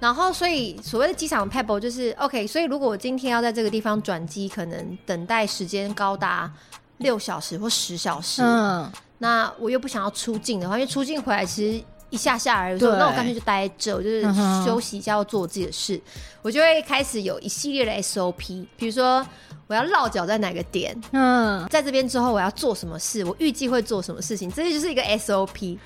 [0.00, 2.46] 然后，所以所谓的机场 pebble 就是 OK。
[2.46, 6.48] 所以，如果我今天要在这个地方转机，可能等待时间高达
[6.98, 12.88] 六小时或十小时，嗯，那我又不想要出境的话，因为出境回来其实一下下而已，对。
[12.90, 14.22] 那我干脆就待在这，我就是
[14.64, 16.02] 休息一下，要做我自己的事，嗯、
[16.42, 19.26] 我就会开始有一系列的 SOP，比如说
[19.66, 25.78] 我要落脚在哪个点，嗯，在这边之后我要做什么事，我预计会做什么事情，这些就是一个 SOP。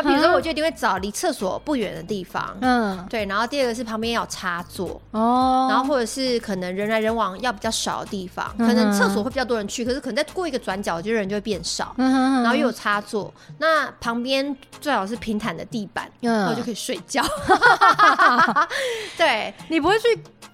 [0.00, 3.26] 那比如说，我就一定会找离厕所不远的地方，嗯，对。
[3.26, 5.00] 然后第二个是旁边要有插座。
[5.10, 17.24] 哦，然后或者是可能人来人往要比较少的地方，可能厕所会比较多人去，可是可能再过一个转角，我觉得人就会变少，然后又有插座，那旁边最好是平坦的地板，然后就可以睡觉。
[19.18, 20.06] 对，你不会去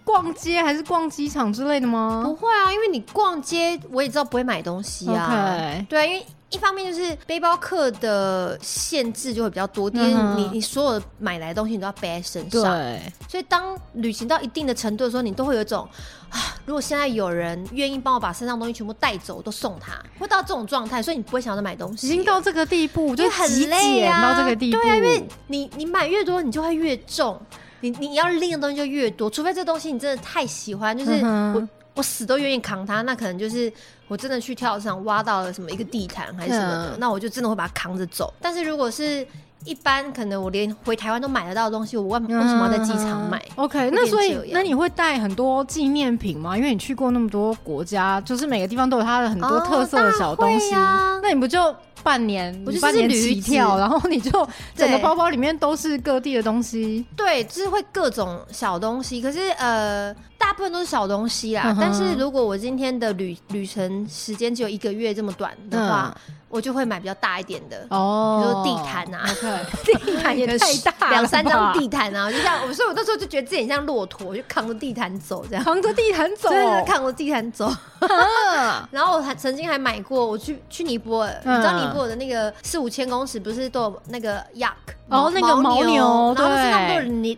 [0.05, 2.23] 逛街还是逛机场之类的吗？
[2.25, 6.27] 不会啊，因为你逛街我也知道不会买东西啊，对，因为。
[6.51, 13.13] 一方面就是背包客的限制就会比较多，因为你你所有买来的东西你都要背在身上，对。
[13.29, 15.85] 所以当旅行到一定的程度的时候，你都会有一种
[16.31, 22.07] 啊，如果现在有人愿意帮我把身上东西全部带走，都送他，会到这种状态，所以你不会想要再买东西。
[22.07, 27.37] 已经到这个地步，就很累啊，到这个地步，对啊，因为你你买越多，你就会越重，
[27.91, 31.13] 你你要拎的东西就越多，除非这东西你真的太喜欢，就是
[31.55, 33.73] 我我死都愿意扛它，那可能就是。
[34.07, 38.33] 我真的去跳上挖到了什么一个地毯还是什么的，嗯、那我就真的会把它扛着走。
[38.39, 39.27] 但是如果是
[39.65, 46.55] 一般，可能我连回台湾都买得到的东西，我为为什么要在机场买、嗯、？OK，那所以那你会带很多纪念品吗？
[46.55, 50.75] 因为你去过那么多国家，就是每个地方都有它的很多特色的小东西。
[50.75, 52.63] 哦啊、那你不就半年？
[52.65, 54.31] 我就是半年起跳，然后你就
[54.77, 57.05] 整个包包里面都是各地的东西。
[57.17, 59.21] 对，就是会各种小东西。
[59.21, 60.15] 可是呃。
[60.45, 69.25] 大部分都是小东西啦，嗯、但是如果我今天的旅旅程时间只有一个月这么短的话，嗯、我就会买比较大一点的哦，比如说地毯啊.
[70.05, 70.59] 地毯也太
[70.99, 77.73] 大，两三张地毯啊，就像我，所以我那时候就觉得自己很像骆驼，就扛着地毯走这样，扛着地毯走，对，扛着地毯走。
[78.91, 84.73] 然后我还曾经还买过，我去去尼泊尔，嗯、你知道尼泊尔的那个四五千公尺不是都有那个 yak
[85.09, 86.45] 哦，那个牦牛，对，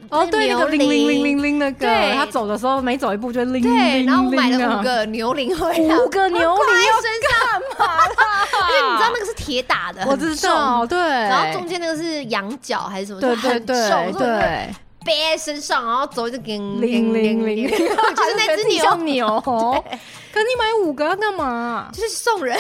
[0.08, 3.78] 哦，对，那个铃铃铃铃铃那个，对，他走的时候每走一步就铃铃铃。
[3.78, 6.94] 对，然后我买了五个牛铃回来，五个牛铃要
[7.28, 7.86] 干嘛？
[8.70, 10.98] 因为你知道那个是铁打的，我知道，对。
[10.98, 13.20] 然后中间那个是羊角还是什么？
[13.20, 19.84] 对对对对，背在身上，然后走一个铃铃铃铃，就是那只牛牛。
[20.32, 21.90] 可你买五个要干嘛？
[21.92, 22.58] 就是送人，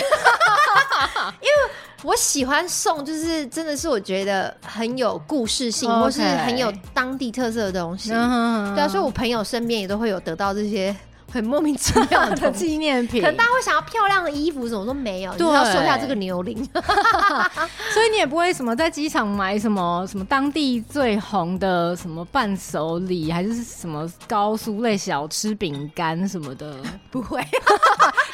[1.40, 1.72] 因为。
[2.06, 8.12] 我喜欢送，就是真的是我觉得很有故事性.或是很有当地特色的东西。
[8.12, 8.72] Uh.
[8.76, 10.94] 对啊，所以我朋友身边也都会有得到这些
[11.32, 13.20] 很莫名其妙 的纪念品。
[13.20, 16.56] 可能大家会想要漂亮的衣服，什么都没有，对，你要收下这个牛铃。
[17.92, 26.76] 所以你也不会什么在机场买什么什么当地最红的什么伴手礼，还是什么高酥类小吃、饼干什么的？
[27.10, 27.42] 不会。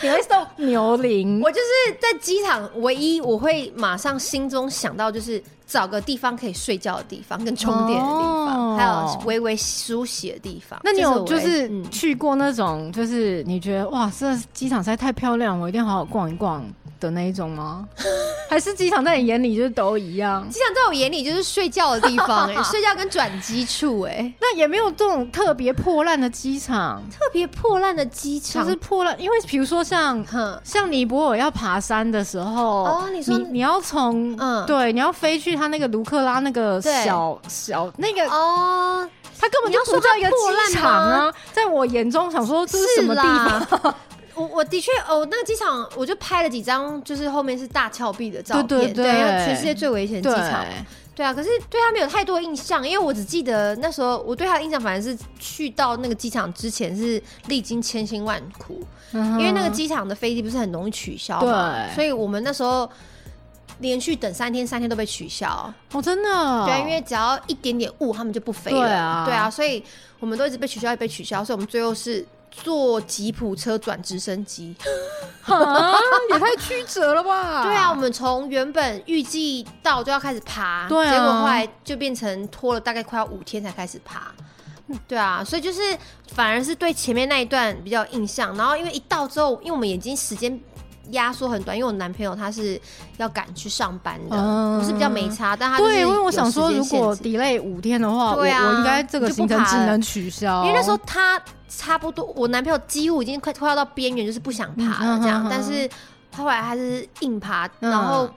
[0.03, 1.41] 你会送牛铃？
[1.41, 10.79] 我就是在机场，唯一我会马上心中想到就是找个地方可以睡觉的地方，跟充电的地方，哦、还有微微梳洗的地方。
[10.85, 16.63] 那你有就是去过那种，就是你觉得哇，这机场实在太漂亮，我一定要好好逛一逛。
[17.03, 17.87] 的那一种吗？
[18.49, 20.47] 还是机场在你眼里就是都一样？
[20.51, 30.25] 机场在我眼里就是睡觉的地方哎、欸， 睡觉跟转机处哎、欸，那也没有这种特别破烂的机场，特别破烂的机场就是破烂，因为比如说像
[30.65, 39.09] 像尼泊尔要爬山的时候，哦，你说你，你要从嗯，对，你要飞去他那个卢克拉那个小小那个哦。
[39.41, 41.35] 他根本就不叫一个机场啊！
[41.53, 43.93] 在我眼中，想说这是什么地方？
[44.35, 50.65] 我我的确哦，那个机场我就拍了几张，就是后面是大峭壁的照片，对全世界最危险的机场。
[51.15, 62.91] 对啊，可是对他没有太多印象，因为我只记得那时候我对他的印象，反正是去到那个机场之前是历经千辛万苦，嗯、因为那个机场的飞机不是很容易取消嘛，所以我们那时候
[63.81, 65.71] 连续等三天，三天都被取消。
[65.93, 66.65] 哦，真的？
[66.65, 68.81] 对，因为只要一点点雾，他们就不飞了。
[68.81, 69.85] 对啊，对啊，所以
[70.19, 72.27] 我们都一直被取消，被取消，所以我们最后是。
[72.53, 74.77] 坐吉普车转直升机，
[76.31, 77.65] 也太曲折了吧？
[77.65, 84.33] 对啊，我们从原本预计到就要开始爬，对啊，结果后来就变成拖了大概快要五天才开始爬。
[85.09, 85.81] 对啊，所以就是
[86.35, 90.61] 反而是对前面那一段比较印象，然后因为一到之后，因为我们眼睛时间
[91.11, 92.81] 压缩很短，因为我男朋友他是
[93.17, 105.89] 要赶去上班的，不、嗯、是比较没差，但他对，因为我想说，如果 delay 五天的话，对啊，我，我应该这个行程只能取消，因为那时候他差不多，我男朋友几乎已经快快要到边缘，就是不想爬了这样，嗯、但是
[106.31, 108.29] 他后来还是硬爬，嗯、然后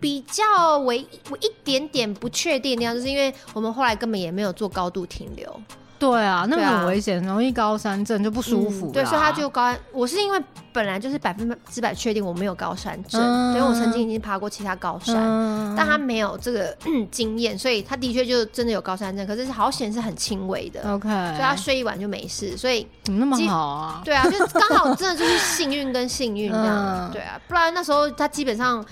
[0.00, 5.60] 比较唯一我一点点不确定的地方，就是因为我们后来根本也没有做高度停留。
[6.02, 8.92] 对啊，那个很危险，啊、容易高山症就不舒服、嗯。
[8.92, 9.72] 对，所以他就高。
[9.92, 16.76] 我是因为本来就是百分之百确定我没有高山症，因为、嗯、我曾经已经爬过其他高山，嗯、但他没有这个
[17.08, 19.24] 经验，所以他的确就真的有高山症。
[19.24, 22.56] 可是好险是很轻微的，OK，所以他睡一晚就没事。
[22.56, 24.02] 所以怎么那么好啊？
[24.04, 27.08] 对啊，就刚好真的就是幸运跟幸运这样。
[27.08, 28.84] 嗯、对啊，不然那时候他基本上。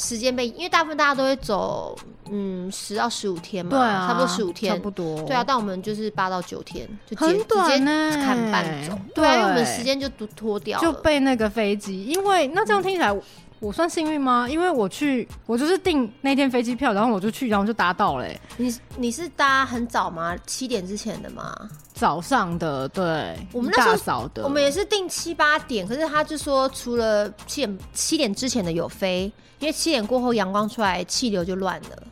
[0.00, 1.94] 时间被，因为大部分大家都会走，
[2.30, 9.26] 嗯，十到十五天嘛，对啊，差不多十五天，差不多，对啊，但我们就是八到九天，就直接很短呢，砍半走，对。
[9.26, 13.14] 啊，因为我们时间就都拖掉了，就被那个飞机，因为那这样听起来，
[13.60, 14.48] 我算幸运吗？
[14.48, 18.26] 因为我去，我就是订那天飞机票，然后我就去，然后就搭到了。
[18.56, 20.36] 你你是搭很早吗？
[20.46, 21.54] 七点之前的吗？
[21.92, 29.30] 早上的，对，我们那时候早的，我们也是订七八点，可是他就说除了七点七点之前的有飞。
[29.58, 32.02] 因为七点过后阳光出来，气流就乱了。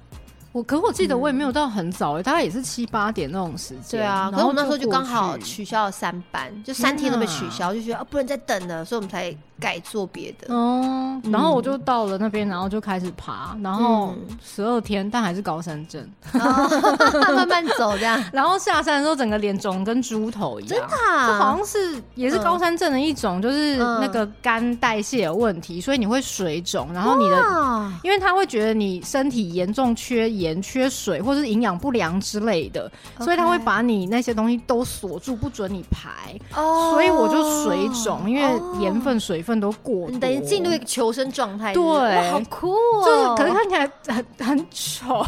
[0.53, 3.99] 我可我记得我也没有到很早诶、欸，嗯、大概也是七八点那种时间。
[3.99, 10.55] 对啊，可是我们那时候就刚好取消了三班，就三天都被取消，就觉得啊不能再等了，所以我们才改做别的。
[10.55, 18.23] 哦，然后我就到了那边，然后就开始爬，然后十二天，但还是高山症，哦、 慢慢走这样。
[18.33, 20.69] 然后下山的时候，整个脸肿跟猪头一样。
[20.69, 20.89] 真的、
[21.27, 32.91] 这，好像是也是高山症的一种，就是那个肝代谢有问题，所以你会水肿，然后你的，因为他会觉得你身体严重缺盐、缺水，或者是营养不良之类的，
[33.21, 36.09] 所以他会把你那些东西都锁住，不准你排。
[36.55, 41.75] 哦，所以我就水肿，因为盐分、水分都过等于进入一个求生状态。
[41.75, 43.05] 对，好酷哦！
[43.05, 45.21] 就是可是看起来很很丑。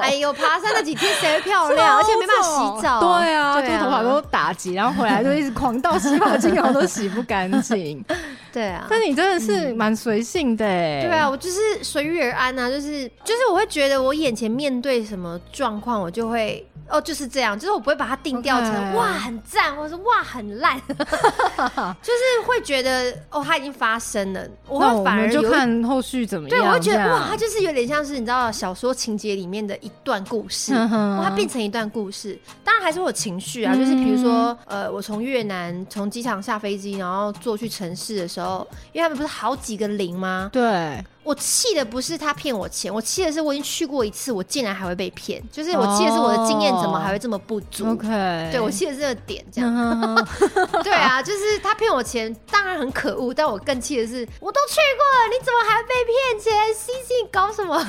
[0.00, 1.96] 哎呦，爬山那几天谁会漂亮？
[1.96, 3.00] 而且没办法洗澡。
[3.00, 8.04] 对啊，就头发都打结，然后回来就一直狂倒洗发精，然后都洗不干净。
[8.52, 11.02] 对啊，但你真的是蛮随性的哎。
[11.02, 18.94] 对啊，我就是随遇而安啊，就是就是我会觉得我眼前面对什么状况，我就会哦就是这样，就是我不会把它定调成 Okay.
[18.94, 26.58] 哇很赞，或者是哇很烂， 就是会觉得哦它已经发生了，我会反而就看后续怎么样。
[26.58, 38.66] 对，我会觉得哇，它就是有点像是你知道小说情节里面的一段故事，哇，它变成一段故事，当然还是会有情绪啊，就是比如说呃，我从越南从机场下飞机，然后坐去城市的时候。
[38.92, 40.50] 因为他们不是好几个零吗？
[40.52, 41.02] 对。
[41.24, 45.42] 我气的不是他骗我钱，我气的是我已经去过一次，我竟然还会被骗。
[45.52, 48.08] 就是我气的是我的经验怎么还会这么不足？OK，
[48.50, 50.28] 对，我气的是这个点，这样。
[50.82, 56.52] 对啊，就是他骗我钱，当然很可恶，但我更气的是，我都去过了，你怎么还被骗钱？
[56.74, 57.80] 西西搞什么？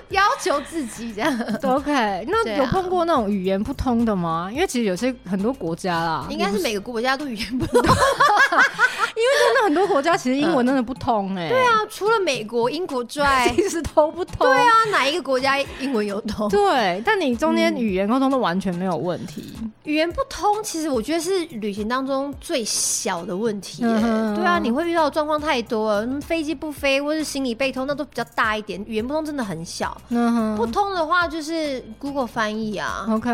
[0.10, 1.32] 要求自己这样。
[1.62, 4.50] OK，那有碰过那种语言不通的吗？
[4.52, 7.82] 因为其实有些很多国家啦，应该是每个国家都语言不通，
[9.38, 11.48] 真的很多国家其实英文真的不通哎。
[11.48, 12.40] 对啊，除了美。
[12.50, 14.38] 国英国之外 其实通不通？
[14.38, 16.48] 对啊，哪一个国家英文有通？
[16.48, 19.54] 对，但你中间语言沟通都完全没有问题。
[19.62, 23.84] 嗯、语言不通，其实我觉得是旅行当中最小的问题。
[23.84, 28.82] 嗯、对啊，你会遇到的状况太多了，飞机不飞，或是行李被偷，那都比较大一点。
[28.84, 29.96] 语言不通真的很小。
[30.56, 33.06] 不通的话就是 Google 翻译啊。
[33.10, 33.30] OK，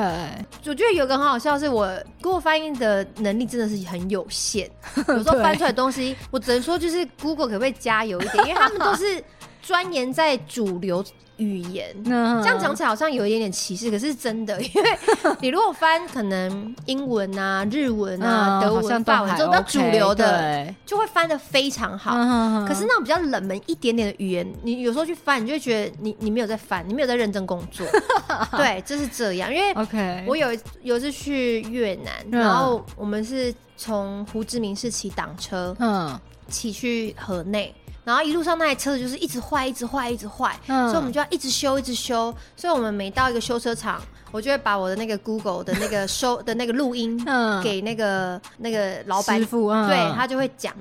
[0.66, 1.88] 我觉得有个很好笑，是我
[2.20, 4.68] Google 翻译的能力真的是很有限，
[5.08, 8.96] 有时候翻出来的东西，我只能说就是 Google 可不可以加油一点，因为他们都。
[8.96, 9.22] 是
[9.60, 11.04] 钻研在主流
[11.36, 11.94] 语言。
[12.04, 14.90] 嗯、这样讲起来好像有一点点歧视，可是真的， 因为
[15.40, 22.12] 你如果翻可能英文啊、日文啊、嗯、德文、法文这种比较主流的，就会翻的非常好。
[22.16, 27.86] 嗯、可是那种比较冷门一点点的语言，你有时候去翻，你就会觉得你你没有在翻，你没有在认真工作。
[28.56, 29.52] 对，就是这样。
[29.52, 30.48] 因为 OK，我有
[30.82, 36.18] 有一次去越南，嗯、然后我们是从胡志明市骑挡车，嗯，
[36.48, 37.74] 骑去河内。
[38.06, 42.32] 然后一路上那台车子就是一直坏，一直坏，一直坏，嗯、所以我们就要一直修，一直修。
[42.54, 44.00] 所以我们每到一个修车厂，
[44.30, 47.18] 我就会把我的那个 Google 的那个收的那个录音
[47.64, 50.72] 给那个、嗯、那个老板师傅，嗯、对他就会讲，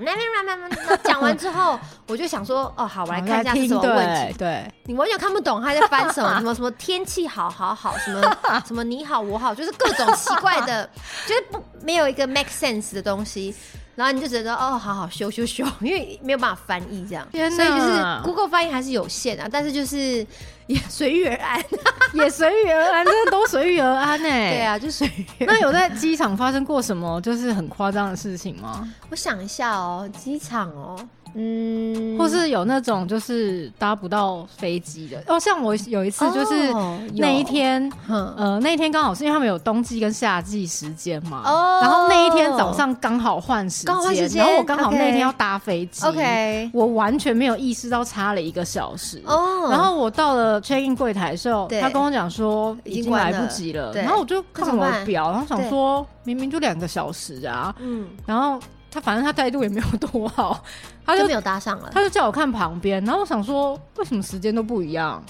[1.02, 4.38] 讲完之后，我就想说，哦，好，我来看一下是什么问题。
[4.38, 10.88] 对，对你完全看不懂他在翻什么，什么什么天气好好好，什么 什么你好我好，就是各种奇怪的，
[11.26, 13.52] 就是不没有一个 make sense 的东西。
[13.96, 19.48] 然后你就觉得哦，好好修修修，因为没有办法翻译这样，哪所以就是 Google 翻译还是有限啊。
[19.50, 20.24] 但是就是
[20.66, 21.58] 也随遇而安，
[22.12, 24.28] 也随遇而安，真的都随遇而安呢。
[24.28, 25.06] 对啊，就随
[25.38, 25.46] 遇。
[25.46, 28.86] 那有在机场发生过什么就是很夸张的事情吗？
[29.10, 30.96] 我想一下哦，机场哦。
[31.38, 35.22] 嗯，或是有那种就是搭不到飞机的。
[35.26, 36.72] 哦，像我有一次就是
[37.14, 43.84] 那一天，哦、呃，那一天刚好是因为他们有冬季跟夏季时间嘛，哦，然后那一天早上刚好换时
[44.14, 58.58] 间，然后我刚好那一天要搭飞机，OK，我完全没有意识到差了一个小时，哦，然后我到了 check in 柜台的时候，他跟我讲说已经来不及了，了然后我就看我的表，然后想说明明就两个小时啊，嗯，然后。
[58.96, 60.64] 他反正他态度也没有多好，
[61.04, 61.90] 他就，就没有搭上了。
[61.92, 65.22] 他就叫我看旁边，然后我想说，为什么时间都不一样？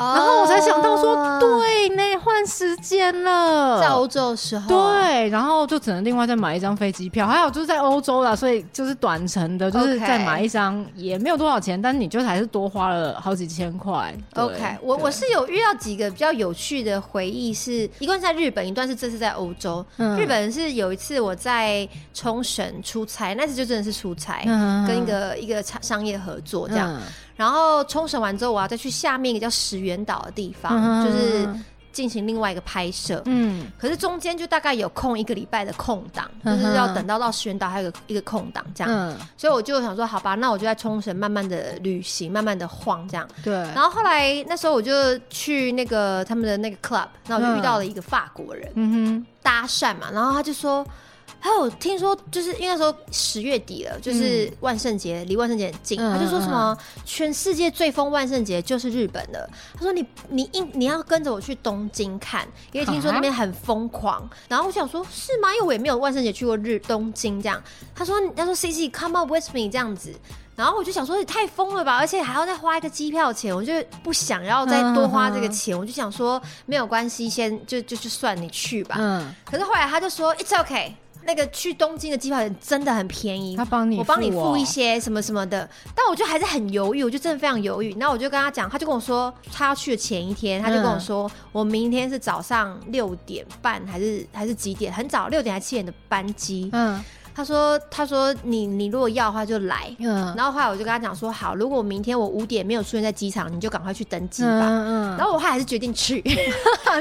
[0.00, 7.26] 然后我才想到说，对，那换时间了，在欧洲的时候，对，然后就只能另外再买一张飞机票。
[7.26, 14.14] 还有就是在欧洲啦，所以就是短程的，就是再买一张也没有多少钱，但是你就还是多花了好几千块。
[14.36, 19.84] OK，我我是有遇到几个比较有趣的回忆，是一段在日本，一段是这次在欧洲。
[20.18, 24.42] 日本是有一次我在冲绳出差，那次就真的是出差，
[24.86, 27.00] 跟一个一个商商业合作这样。
[27.40, 31.48] 然后冲绳完之后，我要再去下面一个叫石原岛的地方，嗯、就是
[31.90, 33.22] 进行另外一个拍摄。
[33.24, 38.92] 嗯，可是中间就大概有空一个礼拜的空档，嗯、就是要等到到石原岛还有一个一个空档这样。
[38.92, 43.26] 嗯，所以我就想说，好吧，那我就在冲绳慢慢的旅行，慢慢的晃这样。
[43.42, 43.54] 对。
[43.54, 50.86] 然后后来那时候我就去那个他们的那个 club，那我就遇到了一个法国人，嗯哼，搭讪嘛，然后他就说。
[51.40, 59.48] 还有听说，就是因为那时候十月底了，就是万圣节，离、嗯、万圣节很近，嗯、他就说什么全世界最疯万圣节就是日本的。
[59.74, 64.20] 他说你你应你要跟着我去东京看，因为听说那边很疯狂。
[64.20, 65.52] 啊、然后我想说，是吗？
[65.54, 67.62] 因为我也没有万圣节去过日东京这样。
[67.94, 70.12] 他说他说 CC come up with me 这样子。
[70.56, 73.72] 然后我就想说，也太疯了吧，而且还要再花一个机票钱，我就
[74.02, 78.96] 不想要再多花这个钱，嗯、我就想说没有关系，先就就就算你去吧。
[78.98, 79.34] 嗯。
[79.46, 80.92] 可是后来他就说 It's okay。
[81.22, 87.94] 那个去东京的机票真的很便宜，他帮你，我帮你付一些什么什么的，但我就还是很犹豫，我就真的非常犹豫。
[87.98, 94.92] 然后我就跟他讲，他就跟我说，他要去的前一天，他就跟我说，嗯、我明天是早上六点半还是还是几点？
[94.92, 96.70] 很早，六点还是七点的班机。
[96.72, 97.02] 嗯。
[97.34, 106.20] 他说：“他说你你如果要的话就来，嗯，然后后来我就跟他讲说好，如果明天我五点没有出现在机场，你就赶快去登机吧，嗯嗯，然后我后来还是决定去，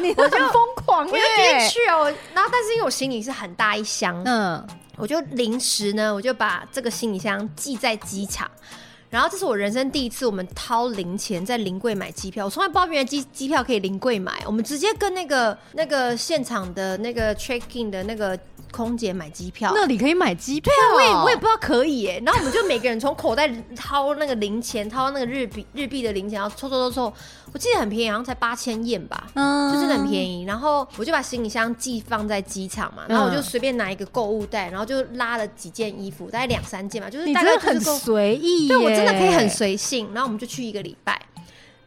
[0.01, 4.65] 你我就疯狂，我就决定去哦，然后但是因为我行李是很大一箱，嗯，
[4.97, 8.49] 我就临时呢，我就把这个行李箱寄在机场。”
[9.09, 12.45] 然后这是我人生第一次，我们掏零钱在临柜买机票。
[12.45, 18.37] 我从来不知道原来机机票可以临柜买，我们直接跟那个那个现场的那个 check in 的那个
[18.71, 19.71] 空姐买机票。
[19.73, 20.71] 那里可以买机票？
[20.71, 22.21] 对啊，我也我也不知道可以耶。
[22.23, 27.13] 然后我们就每个人从口袋掏那个零钱，掏那个日币日币的零钱，然后凑凑凑凑。
[27.51, 30.43] 我记得很便宜，好像才八千円吧，嗯，就真的很便宜。
[30.43, 38.67] 然后我就把行李箱寄放在机场嘛，然后我就随便拿一个购物袋，然后就拉了几件衣服，大概两三件嘛，就是大概很随意。
[38.67, 40.07] 对，我真的可以很随性。
[40.13, 41.21] 然后我们就去一个礼拜。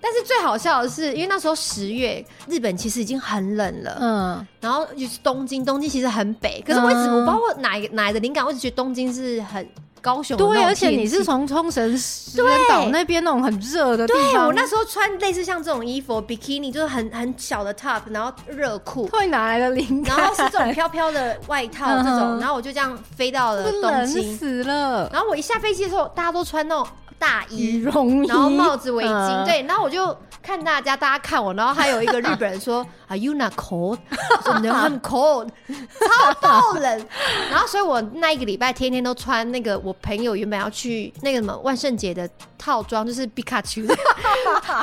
[0.00, 9.64] 但是最好笑的是，因为那时候十月，日本其实已经很冷了，嗯，然后就是东京，东京其实很北，可是我一直我不知道我哪一个哪来的灵感，我一直觉得东京是很。
[10.03, 14.32] 高雄对，而且你是从冲绳石垣岛那边那种很热的地方。
[14.32, 19.07] 对，我那时候穿类似像这种衣服，比基尼就是很很小的 top，然后热裤。
[19.07, 20.16] 会哪来的灵感？
[20.18, 24.22] 然后是这种飘飘的外套这种，然后我就这样飞到了东京。
[24.22, 25.09] 冷死了。
[25.12, 26.86] 然后我一下飞机的时候，大家都穿那种
[27.23, 35.49] 大衣、羽绒衣，然后帽子、围巾，对，然后我就看大家，大家看我，然后还有一个日本人说： “Are you not cold？” 我说：“No, I'm cold，
[36.18, 37.07] 超爆冷。”
[37.49, 44.75] 然后，所以我那一个礼拜天天都穿那个我朋友原本要去那个什么万圣节的套装，就是皮卡丘的皮卡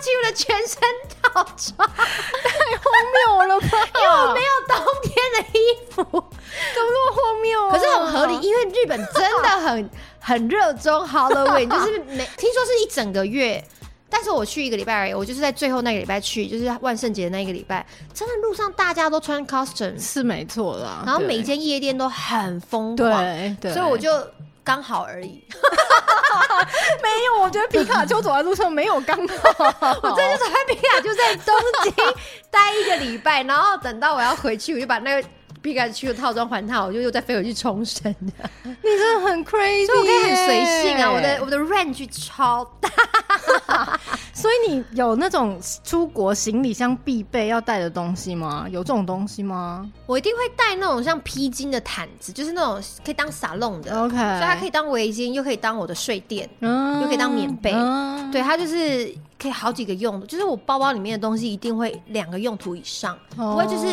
[0.00, 0.80] 丘的全身
[1.20, 3.68] 套装，太荒谬了吧？
[3.94, 5.60] 因为我没有冬天的衣
[5.90, 7.72] 服，怎么那么荒谬啊？
[7.72, 9.90] 可是很合理，因为日本真的很
[10.24, 13.62] 很热衷 Halloween， 就是每听说是一整个月。
[14.10, 24.08] 但是我去一个礼拜而已，我就是在最后那个礼拜去，就是万圣节的那一个礼拜，真的路上大家都穿 costume 是没错啦，然后每一间夜店都很疯狂，对，对，所以我就
[24.62, 25.42] 刚好而已。
[27.02, 31.52] 没有，我觉得皮卡丘走在路上没有刚好，我真的就穿皮卡丘在东
[31.82, 31.92] 京
[32.52, 35.28] 待一个礼拜，然后等到我要回去，我就把那个。
[35.64, 38.14] 皮卡丘的套装还套，我就又再飞回去冲绳。
[38.20, 41.10] 你真的很 crazy，所以我可以很随性啊！
[41.10, 42.90] 我的我的 range 超大，
[44.34, 48.66] 所以你有那种出国行李箱必备要带的东西吗？
[48.70, 49.90] 有这种东西吗？
[50.04, 53.98] 我一定会带那种像披巾的毯子，就是那种可以当撒弄的。
[54.02, 57.72] OK，所以它可以当围巾，又可以当我的睡垫，嗯，又可以当棉被。
[57.72, 59.14] 嗯，对，它就是。
[59.38, 63.86] 可以好几个用的，就是我包包里面的东西一定会两个用途以上，不会就是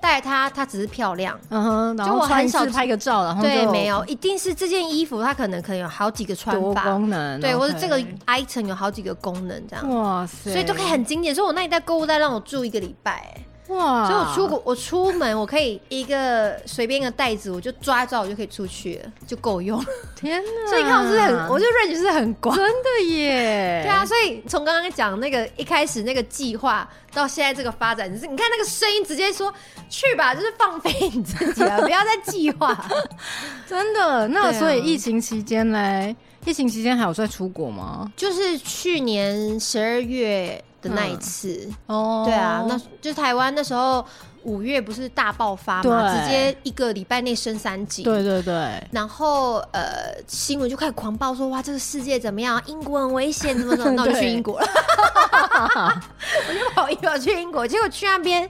[0.00, 6.84] 带它，它只是漂亮，嗯哼，就我很少拍个照，然后对，没有，一定是这件衣服它可能可能有好几个穿法。
[6.84, 11.34] 功能，对，或者这个 item 有好几个功能这样，哇塞，所以就可以很经典。
[11.34, 13.34] 所以我那一袋购物袋让我住一个礼拜。
[13.68, 14.06] 哇！
[14.06, 19.84] 所以我出国，我出门，我可以一个随便一个袋子，我就抓一抓，我就可以出去了，就够用。
[20.14, 20.70] 天哪！
[20.70, 23.82] 所以你看，我是很，我就 range 是很广，真的耶。
[23.84, 29.52] 对啊，所以从刚刚讲那个一开始那个计划到现在这个发展，就是你看那个声音直接说
[29.90, 32.88] 去吧，就是放飞你自己了，不要再计划。
[33.68, 34.28] 真的？
[34.28, 36.14] 那所以疫情期间嘞？
[36.44, 38.08] 疫情期间还有在出国吗？
[38.16, 40.62] 就是去年十二月。
[40.86, 41.68] 的那一次。
[41.86, 44.04] 哦，对啊，那就台湾那时候
[44.42, 54.66] 五月不是大爆发嘛，直接一个礼拜内升三级，对对对，然后呃新闻就开始狂爆说哇这个世界怎么样，英国很危险，怎么怎么，那我就去英国了，
[56.48, 58.48] 我就跑一跑去英国，结果去那边。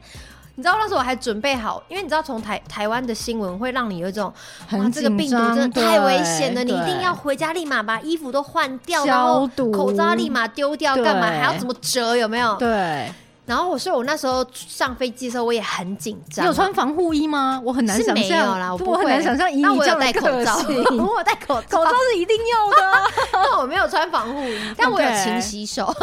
[0.57, 4.33] 你知道那时候我还准备好，因为你知道从台台湾的新闻会让你有一种
[4.73, 12.17] 哇这个病毒真的太危险了，你一定要回家立马把衣服都换掉，然后口罩立马丢掉，干嘛还要怎么折？
[12.17, 12.57] 有没有？
[12.57, 13.13] 对。
[13.47, 16.45] 然后我说我那时候上飞机的时候我也很紧张。
[16.45, 17.61] 你有穿防护衣吗？
[17.65, 18.17] 我很难想象。
[18.17, 18.93] 是没有啦，我不会。
[18.93, 23.11] 我很难想象以你这样的个性，我有戴口罩， 口罩是一定要的。
[23.33, 25.95] 但我没有穿防护衣， 但我有勤洗手，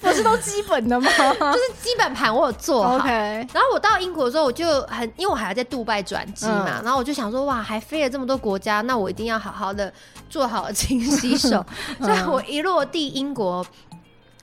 [0.00, 1.08] 不是都基本的吗？
[1.10, 3.06] 就是基本盘我有做好。
[3.06, 9.92] 然后我到英国的时候，我就很，因为我还要在杜拜转机嘛，然后我就想说，哇，还飞了这么多国家，那我一定要好好的
[10.28, 11.64] 做好勤洗手。
[12.00, 13.64] 所以我一落地英国。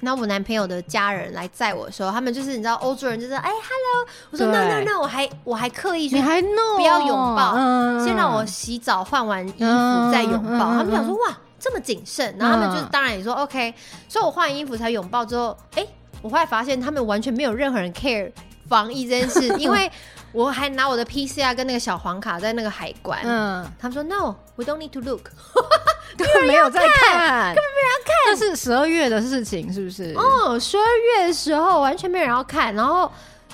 [0.01, 10.69] 然后我男朋友的家人来载我的时候，他们就是你知道欧洲人就是哎，hello，我说 no no no，我还我还刻意说还 no 不要拥抱，嗯、先让我洗澡换完衣服再拥抱。
[10.69, 13.73] 嗯、他们想说哇这么谨慎，然后他们就是当然也说 OK，
[14.07, 15.85] 所以我换衣服才拥抱之后，哎，
[16.21, 18.31] 我后来发现他们完全没有任何人 care
[18.67, 19.91] 防疫这件事， 因为。
[20.32, 25.23] 我还拿我的 PCR 跟那个小黄卡在那个海关，嗯，他们说 No，we don't need to look，
[26.17, 30.13] 根本没有在看，根本没人要看，那是十二月的事情，是不是？
[30.15, 33.11] 哦，十二月的时候完全没有人要看，然后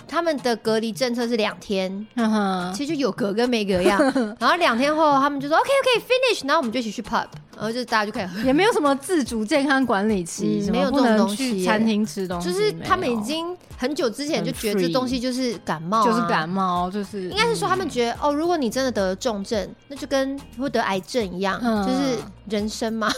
[0.07, 2.05] 他们的隔离政策是两天，
[2.73, 3.99] 其实就有隔跟没隔一样，
[4.39, 7.27] 然后两天后他们就说 OK OK finish，然后我们就一起去 pub。
[7.55, 11.63] 然后就大家就可以喝，也没有什么自主健康管理期，没有这种东西。
[11.63, 22.17] 餐厅吃东西，就是他们已经很久之前就觉得这东西就是感冒，就是感冒，就是应该是说他们觉得哦，如果你真的得了重症，那就跟会得癌症一样，就是
[22.49, 23.11] 人生嘛。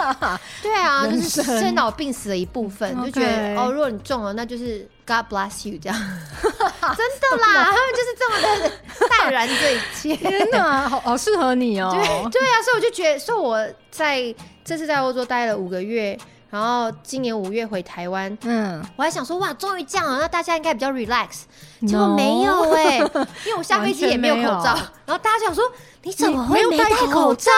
[0.62, 5.96] 对啊，就是生老病死的一部分，就觉得哦，如果你中了，那就是 God bless you 这样。
[6.42, 8.72] 真的啦， 他们就是这么的
[9.08, 10.16] 淡然这一切。
[10.16, 11.90] 天哪，好好适合你哦。
[11.92, 13.66] 对对啊，所以我就觉得，所以我。
[13.90, 16.18] 在这次在欧洲待了五个月，
[16.50, 21.42] 然后今年五月回台湾，嗯，我还想说哇，终于这样了，那大家应该比较 relax，
[21.86, 22.98] 结果没有哎、欸，
[23.46, 24.74] 因为我下飞机也没有口罩，
[25.04, 25.64] 然后大家想说
[26.02, 27.50] 你怎么会没戴口罩？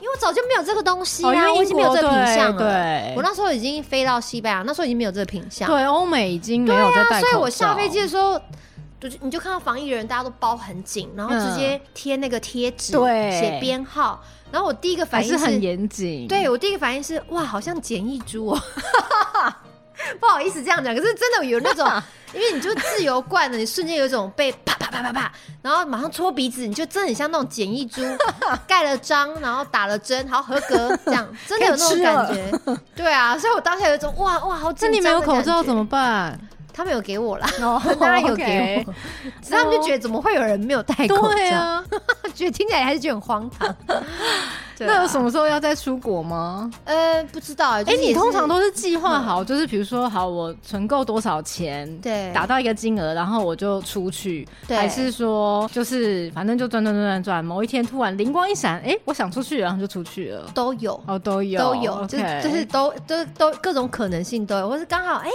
[0.00, 2.58] 因为我早就没有这个东西啊，哦、我已经没有这个品相了。
[2.58, 5.68] 对，我那时候已经飞到西班牙，那时候已经没有这个品相。
[5.68, 7.10] 对，欧美已经没有在戴口罩。
[7.10, 8.40] 对啊，所以我下飞机的时候，
[8.98, 14.22] 就你就看到防疫人大家都包很紧，然后直接贴那个贴纸，对，写编号。
[14.50, 18.62] 然后我第一个反应是，是很严谨，对我第一个反应是哇，好像检疫猪哦，
[20.20, 21.84] 不好意思这样讲，可是真的有那种，
[22.32, 25.32] 因为你就自由惯了，你瞬间有一种被啪啪啪啪啪，
[25.62, 28.00] 然后马上搓鼻子，你就真的很像那种检疫猪，
[28.68, 32.80] 盖了章，然后打了针，好合格，这样真的有那种感觉。
[32.94, 34.90] 对啊，所以我当下有一种哇哇好紧张。
[34.90, 36.38] 那你没有口罩怎么办？
[36.76, 37.48] 他们有给我啦，
[37.98, 38.92] 当然有给我，
[39.40, 41.28] 只是他们就觉得怎么会有人没有戴口罩？
[41.30, 41.82] 对啊，
[42.34, 43.74] 觉得听起来还是觉得很荒唐。
[44.78, 46.70] 那有什么时候要再出国吗？
[46.84, 47.70] 呃，不知道。
[47.82, 60.50] 哎，你通常都是计划好，就是比如说，好，我存够多少钱，对，达到一个金额，然后我就出去，还是说，就是反正就转转转转转，某一天突然灵光一闪，哎，我想出去，然后就出去了。
[60.52, 65.30] 都有哦，都有都有，就是就是都都都各种可能性都有，或是刚好哎。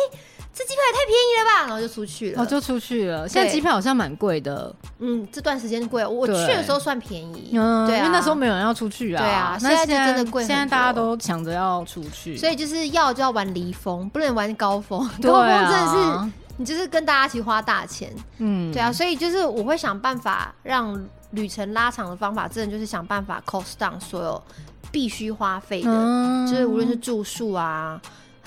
[0.54, 3.28] 这机票也太便宜了吧，然后就出去了，哦，就出去了。
[3.28, 6.06] 现在机票好像蛮贵的，嗯，这段时间贵。
[6.06, 9.24] 我去的时候算便宜，嗯，对啊，因为那时候没有人要出去啊。
[9.24, 10.44] 对啊，现在就真的贵。
[10.44, 15.00] 现在大家都抢着要出去，所以就是要就要玩离峰，不能玩高峰。
[15.22, 18.92] 高峰真的是你就是跟大家一起花大钱，嗯，对啊。
[18.92, 24.44] 所以就是我会想办法让旅程拉长的方法，真的就是想办法 cost down 所有
[24.92, 28.00] 必须花费的，就是无论是住宿啊。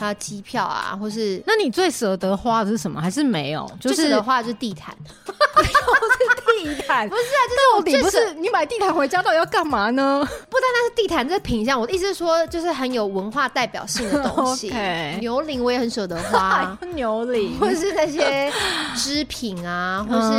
[0.05, 3.01] 他机票啊，或是那你最舍得花的是什么？
[3.01, 3.71] 还是没有？
[3.81, 4.95] 就是的话，就是地毯，
[5.27, 7.83] 又是地毯，不是啊？
[7.85, 10.21] 就是不是你买地毯回家到底要干嘛呢？
[10.49, 14.73] 不单单是地毯，这品相，我的意思是说，就是很有文化代表性的东西。
[15.21, 18.53] 牛铃我也很舍得花， 牛铃，或是那些
[18.97, 20.33] 织品啊， 或是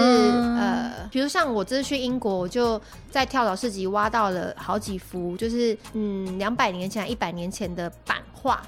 [0.60, 2.80] 呃，比如像我这次去英国，我就
[3.12, 8.62] 在跳蚤市集挖到了好几幅，就是嗯，两百年前、一百年前的版画。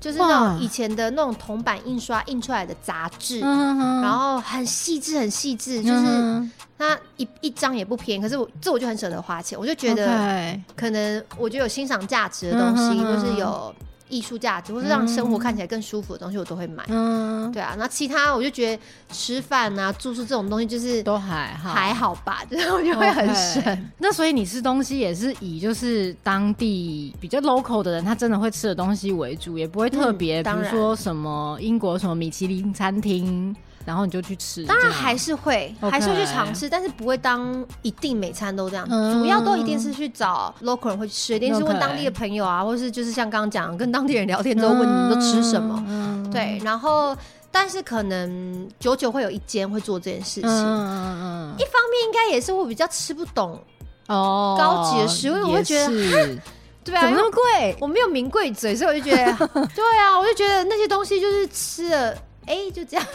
[0.00, 8.22] 就是那种以前的那种铜版印刷印出来的杂志，然后很细致，很细致，就是它一一张也不便宜。
[8.22, 13.74] 可是我这我就很舍得花钱，我就觉得可能我觉得有欣赏价值的东西，就是有。
[14.08, 16.84] 艺术价值，或是让生活看起来更舒服的东西，我都会买。
[16.88, 17.74] 嗯，对啊。
[17.78, 18.82] 那其他我就觉得
[19.12, 22.42] 吃饭啊、住宿这种东西，就是都还好，还好吧。
[22.50, 23.90] 然 后我就会很省。
[23.98, 33.54] 那所以你吃东西也是以就是当地比较 local 的人，他真的会吃的东西为主，也不会特别，比如说什么英国什么米其林餐厅。
[33.86, 38.84] 然后你就去吃，当然还是会.还是会去尝试，但是不会当一定每餐都这样。
[38.90, 45.80] 嗯、主要都一定是去找 local 人会去吃，一定是问当地的朋友啊，或是就是像刚刚讲，跟当地人聊天之后问你们都吃什么。
[45.86, 47.16] 嗯、对，然后
[47.52, 50.50] 但是可能久久会有一间会做这件事情。
[50.50, 53.62] 嗯嗯、一方面应该也是我比较吃不懂
[54.08, 56.38] 哦高级的食物，哦、因为我会觉得是
[56.82, 57.76] 对啊，怎么那么贵？
[57.80, 59.32] 我没有名贵嘴，所以我就觉得
[59.74, 62.14] 对啊，我就觉得那些东西就是吃了。
[62.46, 63.06] 哎、欸，就这样。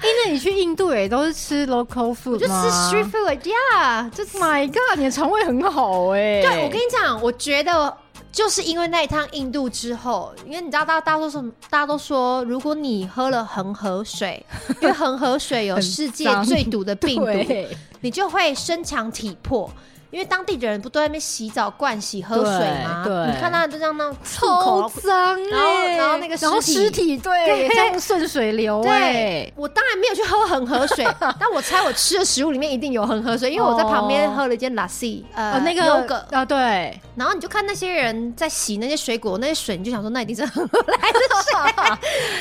[0.00, 2.38] 哎、欸，那你去印度也都是吃 local food 吗？
[2.38, 6.40] 就吃 street food，yeah，就 My God，你的肠胃很好哎。
[6.40, 7.94] 对，我跟你讲，我觉得
[8.32, 14.44] 就是因为那一趟印度之后，因为你知道，大大多数大家都说，如果你喝了恒河水，
[14.80, 19.70] 因为恒河水有世界最毒的病毒，你就会身强体魄。
[20.10, 23.02] 因为当地的人不都在那边洗澡、灌洗、喝水吗？
[23.04, 28.82] 对，你看他都这样那超脏，然后然后那个尸体，尸体对，这样顺水流。
[28.82, 31.06] 对，我当然没有去喝恒河水，
[31.38, 36.98] 但我猜我吃的食物里面一定有恒河水，因为我在旁边喝了一间 lassi，呃，那个啊对。
[37.14, 41.96] 然后你就看那些人在洗那些水果，那些水你就想说那一定是恒河来的水， 他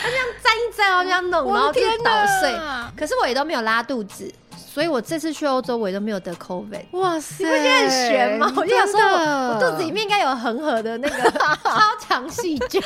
[0.09, 2.51] 这样沾一沾，然后这样弄，然后就捣碎。
[2.97, 4.31] 可是我也都没有拉肚子。
[4.71, 6.85] 所以我这次去欧洲，我也都没有得 COVID。
[6.91, 8.53] 哇塞，你不觉得很玄吗？
[8.55, 11.31] 我就想说，我肚子里面应该有恒河的那个
[11.63, 12.79] 超强细菌，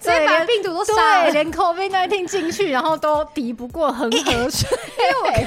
[0.00, 4.68] 所以把病毒都杀了，连 COVID 那一听进去，然后都敌不过恒河水。
[4.98, 5.30] 因为我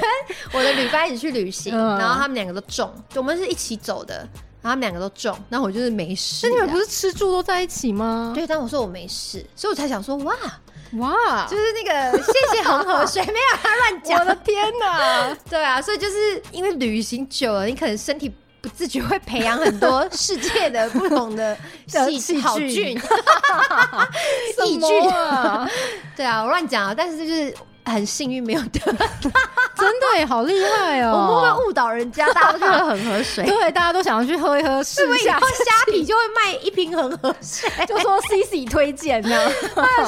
[0.54, 4.14] 我的旅伴一起去旅行，然后他们两个都中，我们是一起走的，
[4.62, 6.48] 然后他们两个都中，然后我就是没事。
[6.48, 8.32] 那你们不是吃住都在一起吗？
[8.34, 10.34] 对，但我说我没事，所以我才想说，哇。
[10.98, 14.18] 哇，就是那个谢谢恒河水，没有他乱讲。
[14.20, 15.34] 我的天哪！
[15.48, 18.30] 对啊，所以就是因为旅行久了，你可能身体
[18.60, 21.56] 不自觉会培养很多世界的不同的
[22.18, 22.98] 细 好菌、
[24.64, 25.68] 细菌啊。
[26.14, 27.54] 对啊，我乱讲啊，但是就是。
[27.84, 28.78] 很幸运没有得，
[29.74, 31.12] 真的耶，好厉害哦！
[31.12, 32.26] 我们会不会误导人家？
[32.32, 35.26] 大家都去喝恒河水， 对，大家都想要去喝一喝，是不是？
[35.26, 39.36] 以后虾皮就会卖一瓶恒河水，就说 CC 推荐呢？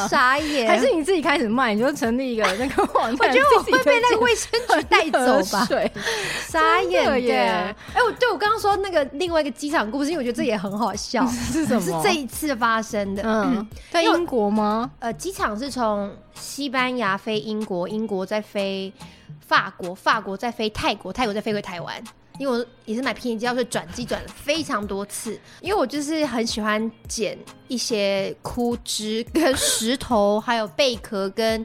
[0.08, 0.68] 傻眼！
[0.68, 1.74] 还是你自己开始卖？
[1.74, 3.28] 你就成立一个那个网站？
[3.28, 5.68] 我觉得我 会被那个卫生局带走吧？
[6.48, 7.74] 傻眼耶！
[7.92, 11.26] 哎，我对我刚刚说那个另外一个机场故事，因为我觉得这也很好笑。
[11.26, 11.80] 是什么？
[11.80, 13.22] 是这一次发生的。
[13.24, 14.90] 嗯，在英国吗？
[15.00, 16.10] 呃，机场是从。
[16.34, 18.92] 西班牙飞英国，英国再飞
[19.40, 22.02] 法国，法国再飞泰国，泰国再飞回台湾。
[22.40, 25.38] 因为我也是买便宜机票，所以转机转了非常多次。
[25.60, 31.64] 因为我就是很喜欢捡一些枯枝、跟石头，还有贝壳跟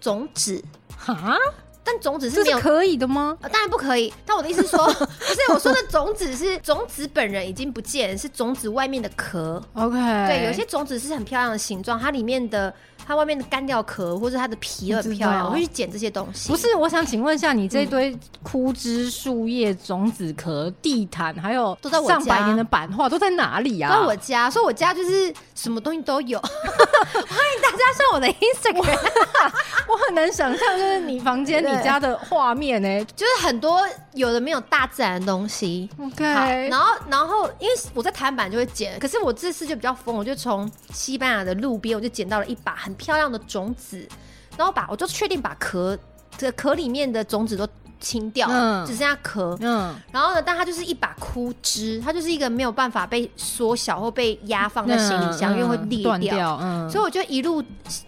[0.00, 0.64] 种子。
[0.96, 1.36] 哈？
[1.84, 3.36] 但种子是没有是可以的吗？
[3.52, 4.12] 当然不可以。
[4.24, 9.62] 但我的意思是说，不是我说的种子是种子本人已经不见，是种子外面的壳。
[9.74, 9.94] OK，
[10.26, 12.74] 对，有些种子是很漂亮的形状，它里面的。
[13.08, 16.50] 它外面的干掉壳或者它的皮很漂亮，我会去捡这些东西。
[16.50, 23.90] 不是，我想请问一下，你这堆枯枝、树叶、种子壳、地毯，还有都在我上百年的版画都在哪里啊？
[23.90, 26.38] 在我家，所以我家就是什么东西都有。
[26.38, 28.98] 欢迎大家上我的 Instagram。
[29.88, 33.80] 我很难想象，就是你房间、你家的画面呢，就是很多
[34.18, 35.88] 有的没有大自然的东西。
[35.98, 36.22] OK，
[36.68, 42.98] 然后然后因为我在台湾版就会捡，可是我这次就比较疯，我就从西班牙的路边我就捡到了一把很。
[42.98, 44.04] 漂亮的种子，
[44.56, 45.96] 然后把我就确定把壳
[46.38, 47.68] 这个壳里面的种子都
[48.00, 57.60] 清掉，嗯，只剩下壳，嗯，然后呢，但它就是一把枯枝，它就是一个没有办法被缩小或被压放在行李箱，嗯、因为会裂掉，掉，嗯，所以我就一路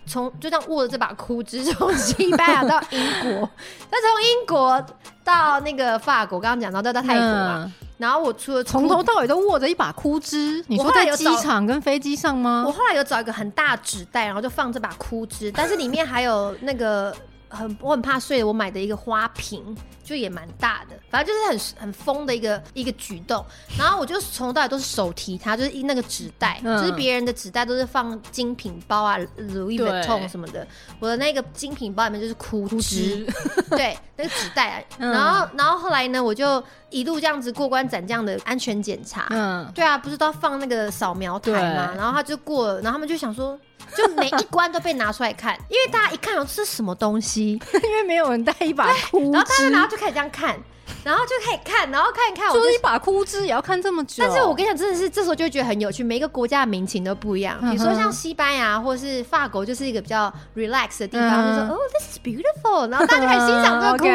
[0.06, 3.50] 从就这样握着这把枯枝，从西班牙到英国，
[3.90, 4.86] 再从英国
[5.24, 7.64] 到那个法国，刚刚讲到再到泰国嘛。
[7.64, 12.64] 嗯然后我除了从头到尾都握着一把枯枝，你说在机场跟飞机上吗？
[12.66, 17.14] 我后来有找一个很大纸袋，然后就放这把枯枝，但是里面还有那个。
[17.51, 23.44] 很我很怕碎，我买的一个花瓶就也蛮大的，反正就是很很疯的一个一个举动。
[23.78, 30.66] 然后我就从头到尾都是手提它，就是一那个纸袋，嗯、就是别人的纸袋都是放精品包啊，Louis Vuitton 什么的，
[31.01, 33.26] 我的那个精品包里面就是枯枝，
[33.70, 39.26] 对，那个纸袋、然后然后后来呢，我就一路这样子过关斩将的安全检查。
[39.30, 41.94] 嗯，对啊，不是都要放那个扫描台嘛？
[41.96, 43.59] 然后他就过了，然后他们就想说。
[43.96, 47.60] 就每一关都被拿出来看，因为大家一看，哦，这是什么东西？
[47.82, 50.58] 因为没有人带一把枯枝，然后大家然后就开始这样看。
[51.05, 54.16] 然后就可以看，然后看一看，就是一把枯枝也要看这么久。
[54.18, 56.03] 但是我跟你讲，真的是这时候就会觉得很有趣。
[56.03, 57.59] 每一个国家的民情都不一样。
[57.61, 64.11] 比如说像西班牙或是法国，就是一个比较 relax 的地方，就说哦，this is beautiful，然后大家就开始欣赏这个枯枝。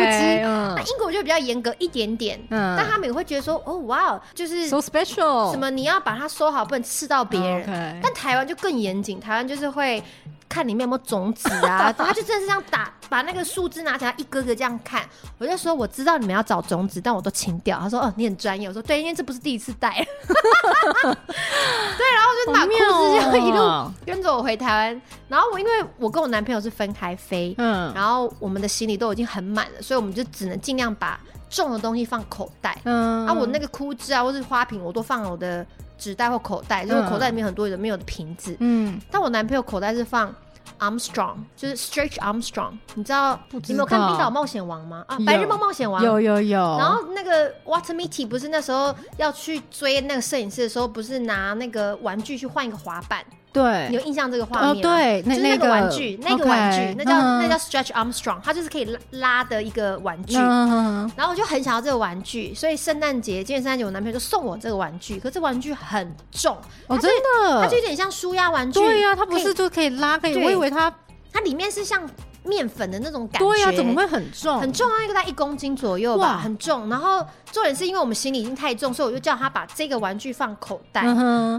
[0.75, 7.99] 那英国就比较严格一点点，但他们也会觉得说，哦，哇，就是 so special，什么你要把它收好，不能刺到别人。
[8.01, 10.03] 但台湾就更严谨，台湾就是会。
[10.47, 11.91] 看里面有没有种子啊？
[11.97, 15.03] 他就真的是这样打，把那个树枝拿起来，一个个这样看。
[15.37, 17.79] 我就说我知道你们要找种子，但我都清掉。
[17.79, 18.67] 他说哦，你很专业。
[18.67, 19.91] 我说对，因为这不是第一次带。
[19.93, 25.01] 对，然后就把枯枝就一路跟着我回台湾。
[25.27, 31.19] 然后我因为我跟我男朋友是分开飞，嗯，然后我们的行李都已经很满了，所以我们就只能尽量把
[31.49, 32.79] 重的东西放口袋。
[32.83, 35.65] 嗯，啊，我那个枯枝啊，或是花瓶，我都放了我的。
[35.97, 38.55] 纸袋或口袋，就是口袋里面很多有没有的瓶子。
[38.59, 40.33] 嗯，但我男朋友口袋是放
[40.79, 42.77] Armstrong，就是 Stretch Armstrong。
[42.95, 45.05] 你知道，知道你没有看《冰岛冒险王》吗？
[45.07, 46.59] 啊，白日梦冒险王有有有。
[46.77, 53.23] 然后那个 Walter Mitty 不是那时候要去追那个摄影师的时候，不是拿那个玩具去换一个滑板？
[53.55, 54.81] 对，你有印象这个画面吗？
[54.81, 60.35] 对，就是那个玩具，那个玩具，那叫那叫 Stretch Armstrong，它就是可以拉拉的一个玩具。
[60.35, 65.17] 然后我就很想要这个玩具，所以圣诞节，今年圣诞节我男朋友就送我这个玩具。
[65.17, 68.81] 可是这玩具很重哦，真的，它就有点像舒压玩具。
[68.81, 70.35] 对呀，它不是就可以拉，可以。
[70.43, 70.93] 我以为它
[71.31, 72.07] 它里面是像。
[72.47, 74.59] 面粉的那种感觉，对呀、啊，怎么会很重？
[74.59, 76.87] 很重啊，一个大概一公斤左右吧，哇很重。
[76.89, 77.25] 然后
[77.55, 81.03] 重点是因为我们行李已经太重，所以我就叫他把这个玩具放口袋。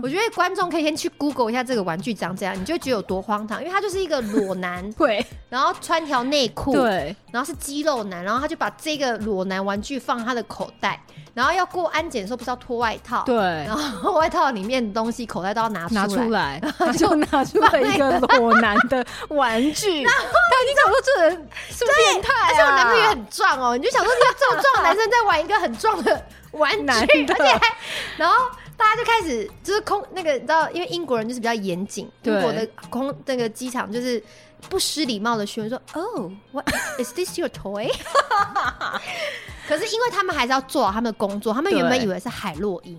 [0.02, 11.00] 我觉得观众可以先去 Google 一下这个玩具长怎样，你就觉得有多荒唐，因为他就是一个裸男， 对，然后穿条内裤，对，然后是肌肉男，然后他就把这个裸男玩具放他的口袋。
[11.32, 13.22] 然后要过安检的时候，不是要脱外套？
[13.26, 13.36] 对。
[13.36, 20.00] 然后外套里面的东西、口袋都要拿出来，拿出来， 就拿出来一个裸男的玩具。
[20.02, 20.24] 然后
[20.66, 21.32] 你想说这人
[21.68, 22.48] 是不是变态啊？
[22.48, 27.76] 而且我男朋友也很壮哦，你就想说，你这么壮的男生在玩一个很壮的玩具， 而且还，
[28.16, 28.34] 然后
[28.76, 34.22] 大家就开始就是空那个，你知道，因为英国人就是比较严谨，英国的空那个机场就是
[34.68, 36.68] 不失礼貌的询问说：“Oh, what
[36.98, 37.90] is this your toy？”
[39.68, 42.96] 可是因为他们还是要做好他们的工作，他们原本以为是海洛因，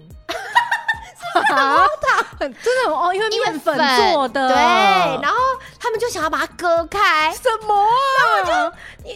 [1.55, 1.86] 啊，
[2.39, 3.75] 真的很哦，因为面粉
[4.13, 4.55] 做的，对，
[5.21, 5.38] 然后
[5.80, 8.43] 他们就想要把它割开，什么啊？
[8.45, 8.51] 就，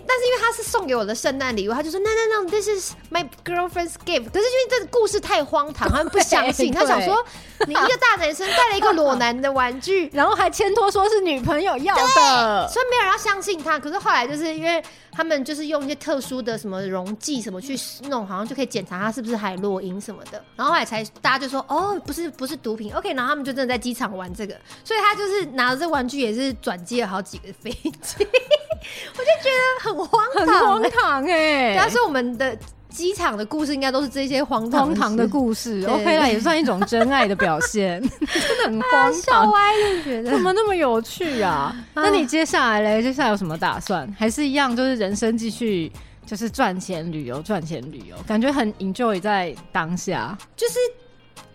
[0.07, 4.32] 但是因为他是送给我的圣诞礼物，他就说 no no no，this is my girlfriend's gift。
[4.32, 7.24] 可是因为这个故事太荒唐，他们不相信， 他想说
[7.68, 13.78] 你一个大男生带了一个裸男的玩具， 然后还牵拖说是女朋友要的，所以没有人要相信他。
[13.78, 14.84] 可是后来就是因为。
[15.12, 17.78] 他们就是用一些特殊的什么溶剂什么去
[18.09, 20.43] 弄，好像就可以检查它是不是海洛因什么的。
[20.55, 23.14] 然后后来才大家就说哦，不是不是毒品，OK。
[23.14, 27.89] 然后他们就真的在机场玩这个，所以他就是拿着这玩具也是转机了好几个飞机，
[28.20, 31.74] 我就觉得很荒唐，很荒唐哎。
[31.74, 32.57] 对啊，所以我们的
[32.91, 35.83] 机场的故事应该都是这些荒唐荒唐的故事。
[35.87, 39.49] OK 啦，也算一种真爱的表现，真的很荒笑。
[39.49, 41.75] 歪就觉得怎么那么有趣啊？
[41.95, 43.01] 那你接下来嘞？
[43.01, 44.07] 接下来有什么打算？
[44.19, 45.91] 还是一样，就是人生继续，
[46.25, 50.37] 就是赚钱旅游，赚钱旅游，感觉很 enjoy 在当下。
[50.55, 50.75] 就是。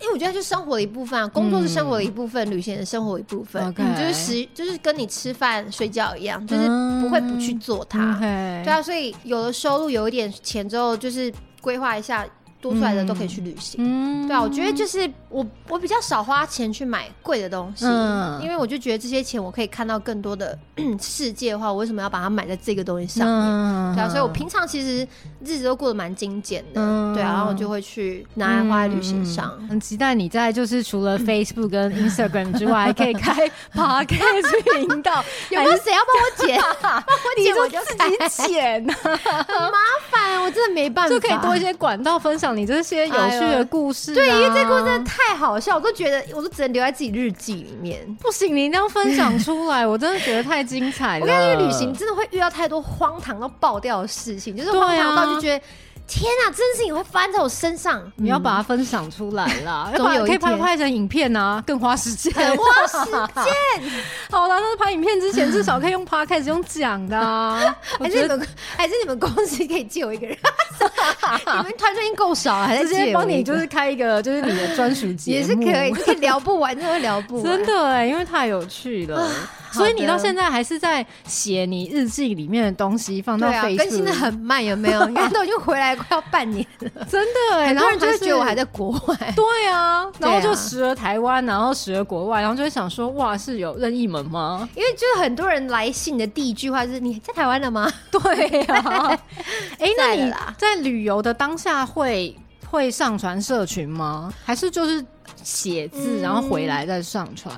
[0.01, 3.63] 因为我觉得就是生活的一部分啊，工作是生活的一部分，嗯、旅行是生活的一部分。
[3.73, 6.67] Okay 嗯、就是食，就是跟你吃饭睡觉一样，就是
[7.01, 8.19] 不会不去做它。
[8.21, 12.27] 嗯、对啊，所以有了收入，有一点钱之后，就是规划一下。
[12.61, 20.59] 多出来的都可以去旅行，嗯，对啊，我觉得就是我我比较少花钱去买贵的东西，嗯，因为我就觉得这些钱我可以看到更多的
[21.01, 23.37] 世界的话，我为什么要把它买在这个东西上面？
[23.47, 25.07] 嗯、对啊，所以我平常其实
[25.45, 29.55] 日子都过得蛮精简的，嗯、对啊，然后我就会去拿来花在旅行上。
[29.61, 36.61] 嗯、很期待你在就是除了 Facebook 跟 Instagram 之外，还可以开 Podcast 频道， 有没有谁要帮我剪？
[36.83, 37.95] 帮我剪我就自
[38.39, 39.79] 己剪，很麻
[40.11, 42.46] 烦，我真的没办法，就可以多一些管道分享。
[42.53, 48.07] 你这些有趣的故事、啊，对，因为这故事真的太好笑，我都觉得我都只能留在自己日记里面。
[48.21, 51.23] 不行，你一定要分享出来，我真的觉得太精彩了。
[51.27, 55.65] 我感觉旅行真的会遇到太多荒唐到爆掉的事情，就是荒唐到就觉得。
[56.07, 63.11] 天啊，这件事情会发生在我身上，你要把它分享出来啦， 总有可以拍拍成影片啊，更花时间， 很花时
[63.45, 63.91] 间。
[64.31, 68.47] 好了，那拍影片之前至少可以用 Podcast 用讲的啊，还是你们
[68.77, 70.37] 还是你们公司可以借我一个人？
[70.79, 75.37] 你们团队已经够少了，还是直接帮你就是开一个就是你的专属节目。
[75.39, 79.29] 也是可以，可以聊不完，真的聊不完，真的哎，因为太有趣了。
[79.77, 85.05] 所以你到现在还是在写你日记里面的东西，放到 Facebook 更新的很慢，有没有？
[85.09, 87.69] 你看都已经回来快要半年了，真的哎。
[87.69, 89.17] 很多人就会觉得我还在国外。
[89.35, 94.69] 对啊，然后就时而台湾，然后时而国外，然后就会想说，哇，是有任意门吗？
[94.75, 97.91] 因为就是很多人来信的第一句话是：你在台湾了吗？
[98.11, 99.09] 对啊。
[99.79, 102.35] 哎，那你在旅游的当下会
[102.69, 104.33] 会上传社群吗？
[104.45, 105.05] 还是就是
[105.43, 107.55] 写字，然后回来再上传？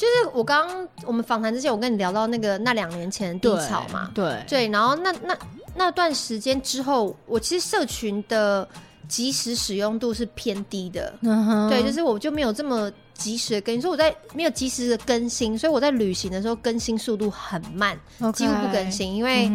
[0.00, 5.36] 就是我刚刚我们访谈之前，我跟你聊到那个那两年前的低潮嘛，对对，然后那那
[5.74, 8.66] 那段时间之后，我其实社群的
[9.08, 19.52] 即时使用度是偏低的，嗯，对，就是我就没有这么及时的更新，所以我在没有及时的更新，所以我在旅行的时候更新速度很慢，Okay, 几乎不更新，因为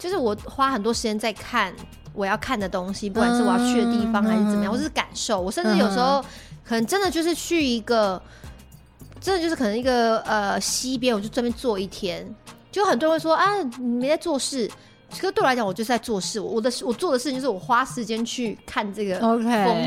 [0.00, 1.72] 就是我花很多时间在看
[2.12, 6.20] 我要看的东西，不管是我要去的地方还是怎么样，或是感受，我甚至有时候
[6.64, 8.20] 可能真的就是去一个。
[9.20, 12.26] 真的就是可能一个呃西边，我就专门坐一天。
[12.72, 13.44] 就很多人会说啊，
[13.78, 14.70] 你没在做事。
[15.12, 16.38] 其实对我来讲，我就是在做事。
[16.38, 19.42] 我的我做的事情就是我花时间去看这个风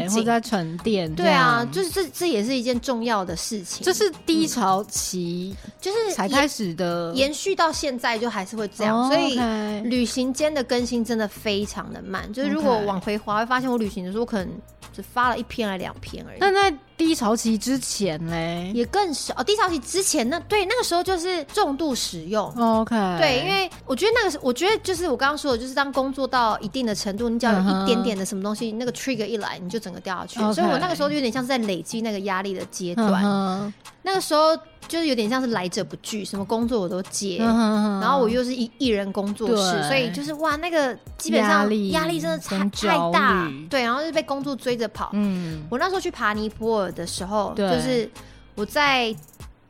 [0.10, 1.10] 景，在沉淀。
[1.16, 3.86] 对啊，就是这这也是一件重要的事情。
[3.86, 9.02] 这是低潮期，嗯、就是才开始的，延续到现在就还是会这样。
[9.02, 9.40] Oh, 所以
[9.84, 12.32] 旅行间的更新真的非常的慢。
[12.34, 14.50] 就是如果往回滑，会发现我旅行的时候可能
[14.92, 16.38] 只发了一篇还两篇而已。
[16.42, 16.70] 但在
[17.04, 19.34] 低潮期之前嘞，也更少。
[19.44, 22.46] 低潮期之前，那对那个时候就是重度使用。
[22.58, 30.40] OK，对，因为我觉得那个是，我觉得就是我刚刚说的，就是当工作到一定的程度，你只要有一点点的什么东西，那个 trigger 一来，你就整个掉下去。
[30.54, 33.74] 所以我那个时候就有点像是在累积那个压力的阶段。
[34.06, 34.50] 那个时候
[34.86, 43.50] 就是有点像是来者不拒，什么工作我都接，然后我又是一一人工作室，所以就是哇，那个基本上压力真的太太大。
[43.70, 45.12] 对，然后就被工作追着跑。
[45.14, 48.10] 嗯，我那时候去爬尼泊尔的时候，就是
[48.56, 49.16] 我在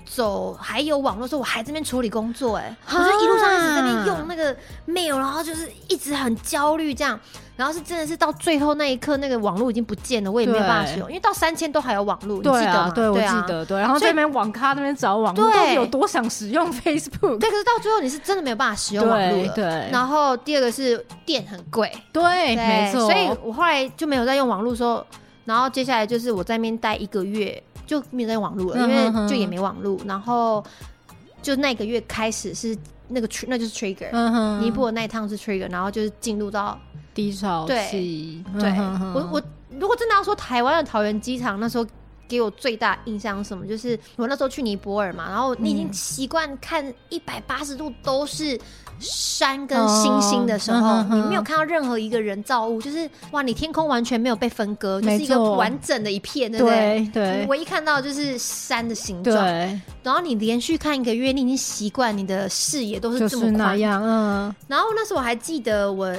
[0.05, 4.55] 走还有网络的时候，我还在这边处理工作，哎，我就一路上一直在那边用那个
[4.87, 7.19] mail，然后就是一直很焦虑这样。
[7.55, 12.91] 然后是真的是到最后那一刻，那个网络已经不见了，我也没有办法使用，因为到三千都还有网络，你记得吗？
[12.93, 13.79] 对，我记得，对。
[13.79, 17.37] 然后在那边网咖那边找网络，到底有多想使用 Facebook？
[17.37, 19.53] 对，可是到最后你是真的没有办法使用网络了。
[19.53, 19.63] 对。
[19.91, 20.97] 然后第二个是
[21.27, 23.01] 电很贵，对，没错。
[23.01, 25.05] 所以我后来就没有再用网络，说，
[25.45, 29.99] 然后接下来就是我在那边待一个月，就没有在网络了，因为就也没网络。
[30.05, 30.63] 然后
[31.41, 32.77] 就那个月开始是
[33.07, 36.79] 那个那就是 trigger，尼泊尔那一趟是 trigger，然后就是进入到。
[37.15, 38.71] 低潮期，对，对
[39.13, 39.43] 我我
[39.79, 41.85] 如果真的要说台湾的桃园机场那时候
[42.33, 43.65] 给我最大印象是什么？
[43.65, 48.59] 就是我那时候去尼泊尔嘛，然后你已经习惯看一百八十度都是
[48.99, 57.09] 山跟星星的时候，你没有看到任何一个人造物，就是哇，你天空完全没有被分割，就是一个完整的一片，对不对？
[57.13, 59.35] 对，唯一看到就是山的形状。
[59.37, 63.79] 对，然后你连续看一个月，你已经习惯你的视野都是这么宽。
[63.79, 66.13] 嗯，然后那时候我还记得我。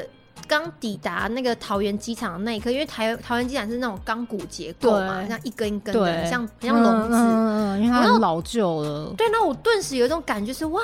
[0.46, 9.14] 刚抵达那个桃园机场的那一刻，因为台桃园机场是那种钢骨结构嘛，像一根一根的，像很像笼子，因为它很老旧了。
[9.16, 10.82] 对，那我顿时有一种感觉是哇，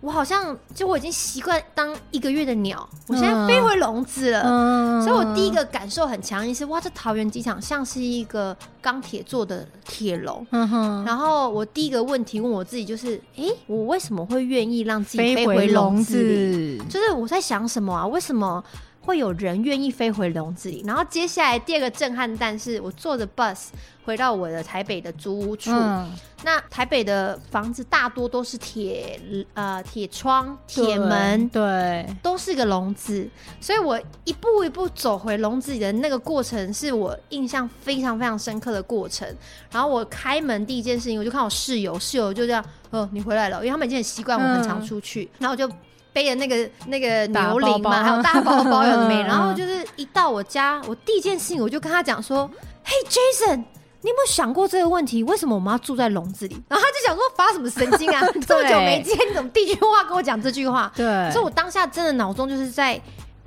[0.00, 10.46] 我好像就我已经习惯当一个月的鸟，我现在飞回笼子了，嗯、所以我第一个感受很强烈是，哇，这桃园机场像是一个钢铁做的铁笼。
[10.50, 11.04] 嗯。
[11.04, 16.78] 然后我第一个问题问我自己就是，哎、欸，我为什么会愿意让自己飞回笼子里？
[16.88, 18.06] 就是我在想什么啊？
[18.06, 18.62] 为什么？
[19.02, 23.68] 会有人愿意飞回笼子里，然后接下来第二个震撼弹是我坐着 bus
[24.04, 25.70] 回到我的台北的租屋处。
[25.72, 26.12] 嗯、
[26.44, 29.18] 那台北的房子大多都是铁
[29.54, 33.28] 呃铁窗、铁门，对，都是个笼子。
[33.58, 39.26] 所以我一步一步走回笼子里的那个过程，是我印象非常非常深刻的过程。
[39.72, 45.74] 然后我开门第一件事情，我就看我室友，室友就这样，哦，你回来了，因为他们已经很习惯我很常出去，嗯、然后我就。
[46.12, 52.50] 背着那个那个牛铃嘛，还有大包包有的没， 然后就是一到我家，我第一件事情我就跟他讲说
[52.84, 55.22] ：“嘿，Jason，你有没有想过这个问题？
[55.22, 58.20] 为什么我们要住在笼子里？”然后他就想说：“发什么神经啊？
[58.46, 63.00] 这么久没见，你怎么第一句话跟我讲这句话？”对，所以我当下真的脑中就是在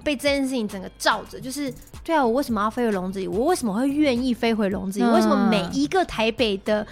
[0.04, 3.28] 被这件事情整个罩着，就是对啊，我为什么要飞回笼子里？
[3.28, 5.06] 我为什么会愿意飞回笼子里？
[5.06, 6.86] 为什么每一个台北的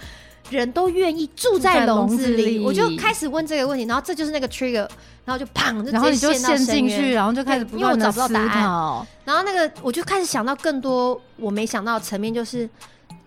[0.50, 2.58] 人都愿意住在笼子里？
[2.60, 4.88] 我就开始问这个问题，然后这就是那个 trigger。
[5.24, 9.06] 然后就砰，然后你就陷进去，然后就开始不断的思考。
[9.24, 12.68] 然后那个我就开始想到更多我没想到的层面，就是，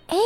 [0.08, 0.18] 哎，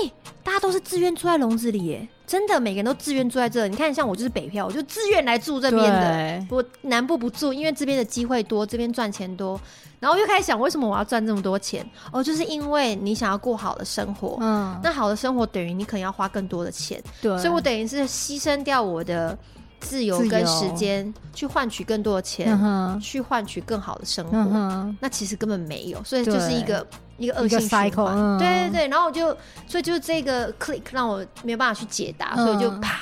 [0.43, 3.67] 大家都是自愿住在笼子里耶，真的每个人都自愿住在这。
[3.67, 6.45] 你看，像我就是北漂，我就自愿来住这边的。
[6.49, 9.59] 我南部不住，因为这边的机会多，这边赚钱多。
[9.99, 11.85] 然后又开始想，为什么我要赚这么多钱？
[12.11, 14.37] 哦，就是因为你想要过好的生活。
[14.41, 17.01] 嗯，那好的生活等于你可能要花更多的钱。
[17.21, 19.37] 对，所以我等于是牺牲掉我的。
[19.79, 26.85] 自由跟时间去换取更多的钱，去换取更好的生活，那其实根本没有，所以就是一个
[27.17, 28.37] 一个恶性循环。
[28.37, 29.27] 对对对，然后我就
[29.67, 32.99] 所以就是这个 click 让我没有办法去解答，所以就啪，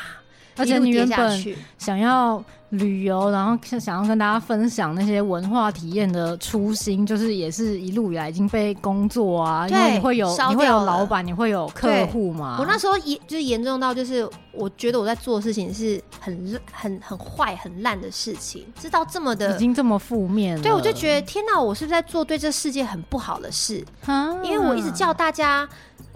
[0.56, 2.44] 而且你原本想要。
[2.72, 12.58] 旅游，然后想要跟大家分享那些文化体验的初心，就是也是一路以来已经被工作啊，因为你会有你会有老板，你会有客户嘛。
[12.60, 20.62] 我那时候严就是严重到，就是我觉得我在做的事情是很很很坏、很烂的事情，知道这么的已经这么负面了。
[20.62, 23.86] 对，我就觉得天哪，我是不是在做对这世界很不好的事？
[24.06, 25.68] 啊，因为我一直叫大家。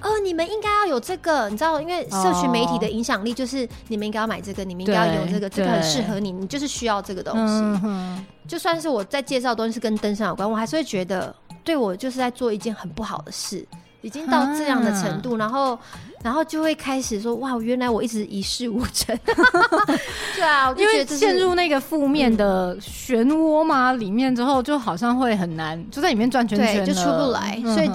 [0.02, 7.54] 哦，你们应该要有这个，你知道，因为社群媒体的影响力就是你们应该要买这个，你们应该要有这个，这个很适合你，你就是需要这个东西。
[7.84, 11.34] 嗯、就算是我在介绍东西是跟登山有关，我还是会觉得，
[11.64, 13.66] 对我就是在做一件很不好的事。
[14.02, 15.80] 已经到这样的程度，啊、然后，
[16.24, 19.16] 然后就会开始说：“哇，原来我一直一事无成。”
[20.36, 27.62] 对啊，因为陷入那个负面的漩涡嘛，里面之后就好像会很难，就在里面转圈圈，就出不来。
[27.64, 27.88] 嗯、所以，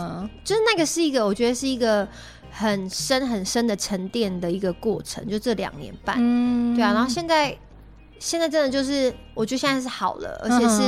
[0.44, 2.06] 就是那个是一个，我觉得是一个
[2.52, 5.28] 很深很深的沉淀的一个过程。
[5.28, 6.92] 就这两年半，嗯、对啊。
[6.92, 7.56] 然后现在，
[8.20, 10.82] 现在真的就是，我觉得现在是好了，而且是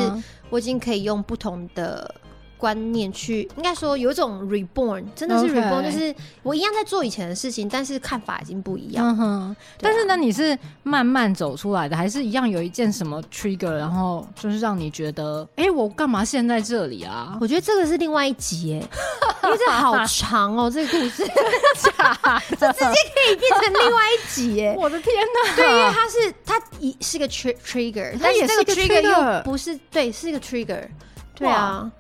[0.49, 2.15] 我已经可以用不同的。
[2.59, 9.07] 观念去，应该说有一种 reborn，真的是 reborn，Okay 就是我一样在做以前的事情，但是看法已经不一样。
[9.07, 17.39] 嗯哼，啊、但是呢，你是慢慢走出来的，还是一样有一件什么 trigger，然后就是让你觉得，哎、欸，我干嘛现在这里啊？
[17.41, 18.83] 我觉得这个是另外一集，哎，
[19.45, 21.25] 因为这好长哦，这个故事，
[22.59, 25.55] 这直接可以变成另外一集，哎， 我的天哪！
[25.57, 30.87] 对，因为它是它一是个 trigger，但是这个 trigger 又不是，对，是一个 trigger，
[31.35, 31.91] 对啊。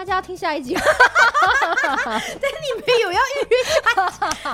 [0.00, 0.82] 大家要听下一集， 但
[1.84, 3.56] 你没有要预约，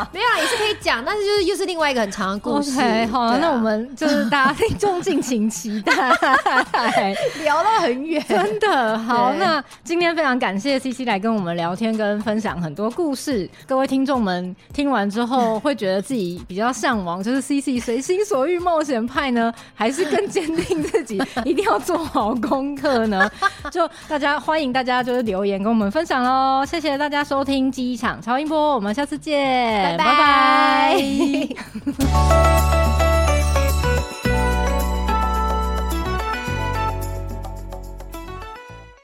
[0.11, 2.81] 没有啦，也是可以讲，但是就是又是另外一个很长的故事。
[2.81, 5.93] 啊、那我们就是大家听众敬请期待，
[7.45, 9.33] 聊到很远，真的好。
[9.35, 13.49] 那今天非常感谢 CC 来跟我们聊天，跟分享很多故事。
[13.69, 23.31] 各位听众们听完之后，会觉得自己比较向往，就是 CC 随心所欲冒险派呢，还是更坚定自己一定要做好功课呢？
[23.71, 25.36] 就大家欢迎大家就是留。
[25.37, 30.97] 留言跟我们分享喽，谢谢大家收听机场超音波，我们下次见，拜拜。